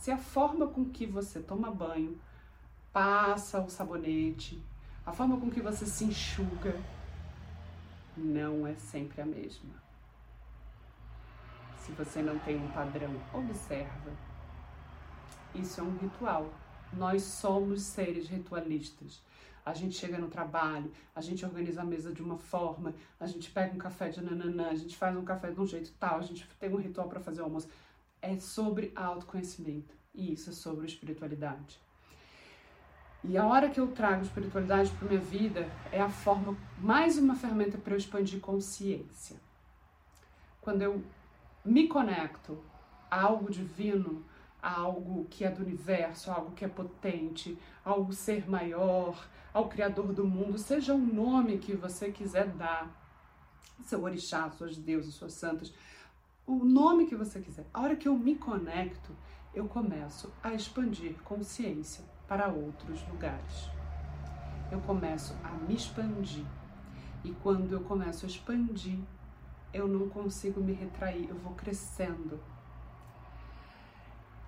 se 0.00 0.10
a 0.10 0.16
forma 0.16 0.66
com 0.66 0.86
que 0.86 1.04
você 1.04 1.40
toma 1.40 1.70
banho, 1.70 2.18
passa 2.90 3.60
o 3.60 3.68
sabonete, 3.68 4.60
a 5.04 5.12
forma 5.12 5.38
com 5.38 5.50
que 5.50 5.60
você 5.60 5.84
se 5.84 6.04
enxuga 6.04 6.74
não 8.16 8.66
é 8.66 8.74
sempre 8.76 9.20
a 9.20 9.26
mesma. 9.26 9.70
Se 11.76 11.92
você 11.92 12.22
não 12.22 12.38
tem 12.38 12.56
um 12.56 12.68
padrão, 12.68 13.14
observa. 13.34 14.10
Isso 15.54 15.80
é 15.80 15.84
um 15.84 15.96
ritual. 15.98 16.50
Nós 16.94 17.22
somos 17.22 17.82
seres 17.82 18.26
ritualistas. 18.26 19.22
A 19.66 19.74
gente 19.74 19.94
chega 19.94 20.18
no 20.18 20.28
trabalho, 20.28 20.90
a 21.14 21.20
gente 21.20 21.44
organiza 21.44 21.82
a 21.82 21.84
mesa 21.84 22.10
de 22.10 22.22
uma 22.22 22.38
forma, 22.38 22.94
a 23.20 23.26
gente 23.26 23.50
pega 23.50 23.74
um 23.74 23.78
café 23.78 24.08
de 24.08 24.22
nananã, 24.22 24.70
a 24.70 24.74
gente 24.74 24.96
faz 24.96 25.14
um 25.14 25.24
café 25.24 25.50
de 25.50 25.60
um 25.60 25.66
jeito 25.66 25.92
tal, 26.00 26.18
a 26.18 26.22
gente 26.22 26.48
tem 26.58 26.72
um 26.72 26.78
ritual 26.78 27.06
para 27.06 27.20
fazer 27.20 27.42
o 27.42 27.44
almoço. 27.44 27.68
É 28.22 28.36
sobre 28.38 28.92
autoconhecimento. 28.94 29.94
E 30.14 30.32
isso 30.32 30.50
é 30.50 30.52
sobre 30.52 30.86
espiritualidade. 30.86 31.80
E 33.22 33.36
a 33.36 33.46
hora 33.46 33.68
que 33.68 33.78
eu 33.78 33.88
trago 33.88 34.22
espiritualidade 34.22 34.90
para 34.92 35.08
minha 35.08 35.20
vida 35.20 35.70
é 35.92 36.00
a 36.00 36.08
forma, 36.08 36.56
mais 36.78 37.18
uma 37.18 37.34
ferramenta 37.34 37.76
para 37.76 37.92
eu 37.92 37.98
expandir 37.98 38.40
consciência. 38.40 39.36
Quando 40.60 40.82
eu 40.82 41.02
me 41.64 41.86
conecto 41.86 42.58
a 43.10 43.22
algo 43.22 43.50
divino, 43.50 44.24
a 44.62 44.80
algo 44.80 45.26
que 45.28 45.44
é 45.44 45.50
do 45.50 45.62
universo, 45.62 46.30
algo 46.30 46.52
que 46.52 46.64
é 46.64 46.68
potente, 46.68 47.58
ao 47.84 48.10
ser 48.10 48.48
maior, 48.48 49.28
ao 49.52 49.68
Criador 49.68 50.12
do 50.12 50.26
mundo, 50.26 50.56
seja 50.58 50.94
o 50.94 50.98
nome 50.98 51.58
que 51.58 51.74
você 51.74 52.10
quiser 52.10 52.46
dar, 52.48 52.88
seu 53.84 54.02
orixá, 54.02 54.50
suas 54.50 54.76
deusas, 54.76 55.14
suas 55.14 55.34
santas, 55.34 55.72
o 56.50 56.64
nome 56.64 57.06
que 57.06 57.14
você 57.14 57.40
quiser. 57.40 57.66
A 57.72 57.80
hora 57.80 57.94
que 57.94 58.08
eu 58.08 58.16
me 58.16 58.34
conecto, 58.34 59.14
eu 59.54 59.66
começo 59.66 60.32
a 60.42 60.52
expandir 60.52 61.14
consciência 61.22 62.04
para 62.26 62.48
outros 62.48 63.06
lugares. 63.08 63.70
Eu 64.70 64.80
começo 64.80 65.34
a 65.44 65.50
me 65.50 65.74
expandir. 65.74 66.44
E 67.22 67.32
quando 67.42 67.72
eu 67.72 67.80
começo 67.82 68.24
a 68.24 68.28
expandir, 68.28 68.98
eu 69.72 69.86
não 69.86 70.08
consigo 70.08 70.60
me 70.60 70.72
retrair, 70.72 71.28
eu 71.28 71.36
vou 71.36 71.54
crescendo. 71.54 72.40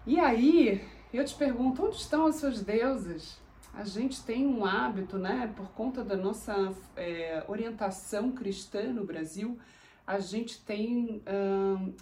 E 0.04 0.18
aí, 0.18 0.84
eu 1.12 1.24
te 1.24 1.34
pergunto, 1.34 1.84
onde 1.84 1.96
estão 1.96 2.26
as 2.26 2.36
suas 2.36 2.62
deusas? 2.62 3.40
A 3.72 3.84
gente 3.84 4.22
tem 4.24 4.46
um 4.46 4.64
hábito, 4.64 5.18
né, 5.18 5.52
por 5.56 5.68
conta 5.68 6.04
da 6.04 6.16
nossa 6.16 6.72
é, 6.96 7.44
orientação 7.46 8.32
cristã 8.32 8.92
no 8.92 9.04
Brasil, 9.04 9.58
a 10.06 10.18
gente 10.18 10.60
tem 10.60 11.22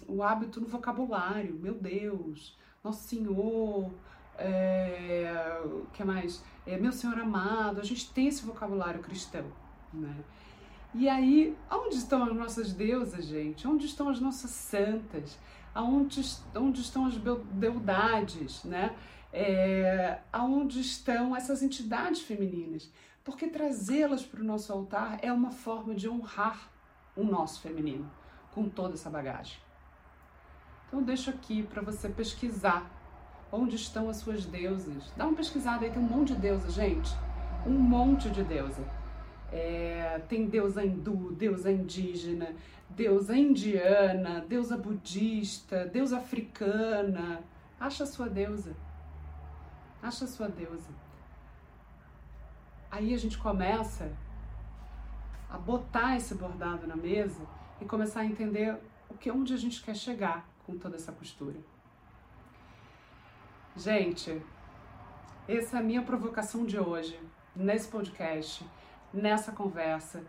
o 0.07 0.23
hábito 0.23 0.59
no 0.59 0.67
vocabulário, 0.67 1.55
meu 1.55 1.73
Deus, 1.73 2.57
Nosso 2.83 3.07
Senhor, 3.07 3.91
é, 4.37 5.61
que 5.93 6.03
mais? 6.03 6.43
É, 6.65 6.77
meu 6.77 6.91
Senhor 6.91 7.17
amado, 7.19 7.79
a 7.79 7.83
gente 7.83 8.11
tem 8.11 8.27
esse 8.27 8.43
vocabulário 8.43 9.01
cristão, 9.01 9.45
né? 9.93 10.15
E 10.93 11.07
aí, 11.07 11.55
onde 11.71 11.95
estão 11.95 12.23
as 12.23 12.35
nossas 12.35 12.73
deusas, 12.73 13.25
gente? 13.25 13.65
Onde 13.65 13.85
estão 13.85 14.09
as 14.09 14.19
nossas 14.19 14.51
santas? 14.51 15.37
aonde, 15.73 16.21
onde 16.55 16.81
estão 16.81 17.05
as 17.05 17.17
beldades, 17.17 18.63
né? 18.63 18.95
É, 19.33 20.19
aonde 20.31 20.81
estão 20.81 21.35
essas 21.35 21.63
entidades 21.63 22.21
femininas? 22.21 22.91
Porque 23.23 23.47
trazê-las 23.47 24.23
para 24.23 24.41
o 24.41 24.43
nosso 24.43 24.71
altar 24.73 25.19
é 25.21 25.31
uma 25.31 25.51
forma 25.51 25.95
de 25.95 26.09
honrar 26.09 26.69
o 27.15 27.23
nosso 27.23 27.61
feminino 27.61 28.09
com 28.53 28.69
toda 28.69 28.93
essa 28.93 29.09
bagagem. 29.09 29.57
Então 30.87 30.99
eu 30.99 31.05
deixo 31.05 31.29
aqui 31.29 31.63
para 31.63 31.81
você 31.81 32.09
pesquisar 32.09 32.89
onde 33.51 33.75
estão 33.75 34.09
as 34.09 34.17
suas 34.17 34.45
deusas. 34.45 35.11
Dá 35.15 35.25
uma 35.25 35.35
pesquisada 35.35 35.85
aí, 35.85 35.91
tem 35.91 36.01
um 36.01 36.07
monte 36.07 36.33
de 36.33 36.41
deusa, 36.41 36.69
gente. 36.69 37.11
Um 37.65 37.71
monte 37.71 38.29
de 38.29 38.43
deusa. 38.43 38.83
É, 39.51 40.21
tem 40.29 40.47
deusa 40.47 40.85
hindu, 40.85 41.33
deusa 41.33 41.71
indígena, 41.71 42.55
deusa 42.89 43.35
indiana, 43.35 44.45
deusa 44.47 44.77
budista, 44.77 45.85
deusa 45.85 46.17
africana. 46.17 47.43
Acha 47.79 48.03
a 48.03 48.07
sua 48.07 48.29
deusa. 48.29 48.75
Acha 50.01 50.25
a 50.25 50.27
sua 50.27 50.47
deusa. 50.47 50.89
Aí 52.89 53.13
a 53.13 53.17
gente 53.17 53.37
começa 53.37 54.11
a 55.51 55.57
botar 55.57 56.15
esse 56.15 56.33
bordado 56.33 56.87
na 56.87 56.95
mesa 56.95 57.45
e 57.81 57.85
começar 57.85 58.21
a 58.21 58.25
entender 58.25 58.77
o 59.09 59.13
que 59.13 59.29
onde 59.29 59.53
a 59.53 59.57
gente 59.57 59.83
quer 59.83 59.95
chegar 59.95 60.47
com 60.65 60.77
toda 60.77 60.95
essa 60.95 61.11
costura. 61.11 61.57
Gente, 63.75 64.41
essa 65.47 65.77
é 65.77 65.79
a 65.79 65.83
minha 65.83 66.01
provocação 66.01 66.65
de 66.65 66.79
hoje, 66.79 67.19
nesse 67.53 67.87
podcast, 67.89 68.65
nessa 69.13 69.51
conversa. 69.51 70.23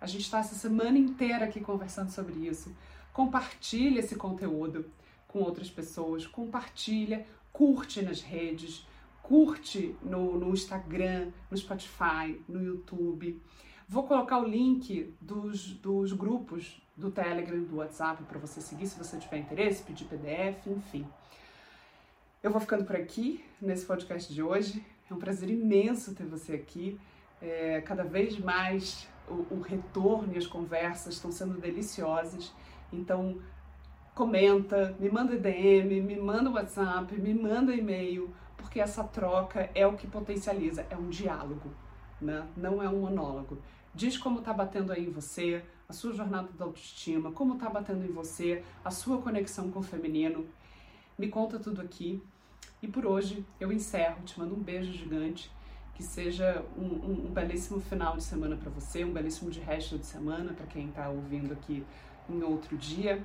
A 0.00 0.06
gente 0.06 0.22
está 0.22 0.38
essa 0.38 0.54
semana 0.54 0.96
inteira 0.96 1.46
aqui 1.46 1.60
conversando 1.60 2.10
sobre 2.10 2.34
isso. 2.46 2.74
Compartilha 3.12 3.98
esse 3.98 4.14
conteúdo 4.14 4.88
com 5.26 5.40
outras 5.40 5.68
pessoas, 5.68 6.26
compartilha, 6.26 7.26
curte 7.52 8.02
nas 8.02 8.20
redes, 8.20 8.86
curte 9.22 9.96
no, 10.02 10.38
no 10.38 10.50
Instagram, 10.50 11.30
no 11.50 11.56
Spotify, 11.56 12.40
no 12.48 12.62
YouTube. 12.62 13.40
Vou 13.92 14.04
colocar 14.04 14.38
o 14.38 14.44
link 14.44 15.12
dos, 15.20 15.72
dos 15.72 16.12
grupos 16.12 16.80
do 16.96 17.10
Telegram, 17.10 17.60
do 17.60 17.78
WhatsApp 17.78 18.22
para 18.22 18.38
você 18.38 18.60
seguir 18.60 18.86
se 18.86 18.96
você 18.96 19.18
tiver 19.18 19.38
interesse, 19.38 19.82
pedir 19.82 20.04
PDF, 20.04 20.64
enfim. 20.68 21.04
Eu 22.40 22.52
vou 22.52 22.60
ficando 22.60 22.84
por 22.84 22.94
aqui 22.94 23.44
nesse 23.60 23.84
podcast 23.84 24.32
de 24.32 24.40
hoje. 24.40 24.86
É 25.10 25.12
um 25.12 25.18
prazer 25.18 25.50
imenso 25.50 26.14
ter 26.14 26.24
você 26.24 26.52
aqui. 26.52 27.00
É, 27.42 27.80
cada 27.80 28.04
vez 28.04 28.38
mais 28.38 29.08
o, 29.28 29.56
o 29.56 29.60
retorno 29.60 30.34
e 30.34 30.38
as 30.38 30.46
conversas 30.46 31.14
estão 31.14 31.32
sendo 31.32 31.60
deliciosas. 31.60 32.54
Então, 32.92 33.40
comenta, 34.14 34.94
me 35.00 35.10
manda 35.10 35.36
DM, 35.36 36.00
me 36.00 36.14
manda 36.14 36.48
WhatsApp, 36.48 37.12
me 37.20 37.34
manda 37.34 37.74
e-mail, 37.74 38.32
porque 38.56 38.78
essa 38.78 39.02
troca 39.02 39.68
é 39.74 39.84
o 39.84 39.96
que 39.96 40.06
potencializa, 40.06 40.86
é 40.88 40.96
um 40.96 41.08
diálogo, 41.08 41.72
né? 42.20 42.46
não 42.56 42.80
é 42.80 42.88
um 42.88 43.00
monólogo. 43.00 43.58
Diz 43.94 44.16
como 44.16 44.40
tá 44.40 44.52
batendo 44.52 44.92
aí 44.92 45.06
em 45.06 45.10
você, 45.10 45.64
a 45.88 45.92
sua 45.92 46.12
jornada 46.12 46.48
da 46.52 46.64
autoestima, 46.64 47.32
como 47.32 47.58
tá 47.58 47.68
batendo 47.68 48.04
em 48.04 48.12
você, 48.12 48.64
a 48.84 48.90
sua 48.90 49.20
conexão 49.20 49.70
com 49.70 49.80
o 49.80 49.82
feminino. 49.82 50.46
Me 51.18 51.28
conta 51.28 51.58
tudo 51.58 51.80
aqui. 51.80 52.22
E 52.80 52.88
por 52.88 53.04
hoje 53.04 53.44
eu 53.58 53.72
encerro, 53.72 54.22
te 54.24 54.38
mando 54.38 54.54
um 54.54 54.62
beijo 54.62 54.92
gigante, 54.92 55.50
que 55.94 56.02
seja 56.02 56.64
um, 56.78 56.84
um, 56.84 57.26
um 57.26 57.32
belíssimo 57.32 57.80
final 57.80 58.16
de 58.16 58.22
semana 58.22 58.56
para 58.56 58.70
você, 58.70 59.04
um 59.04 59.12
belíssimo 59.12 59.50
de 59.50 59.60
resto 59.60 59.98
de 59.98 60.06
semana 60.06 60.54
para 60.54 60.66
quem 60.66 60.88
está 60.88 61.08
ouvindo 61.10 61.52
aqui 61.52 61.84
em 62.28 62.42
outro 62.42 62.78
dia. 62.78 63.22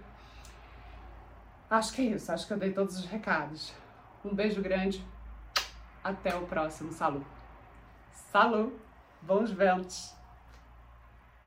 Acho 1.69 1.93
que 1.93 2.01
é 2.01 2.05
isso, 2.05 2.31
acho 2.31 2.45
que 2.47 2.53
eu 2.53 2.57
dei 2.57 2.73
todos 2.73 2.97
os 2.97 3.05
recados. 3.05 3.73
Um 4.25 4.33
beijo 4.33 4.61
grande, 4.61 5.05
até 6.03 6.35
o 6.35 6.45
próximo 6.47 6.91
Salu. 6.91 7.25
Salu, 8.11 8.73
bons 9.21 9.51
ventos! 9.51 10.24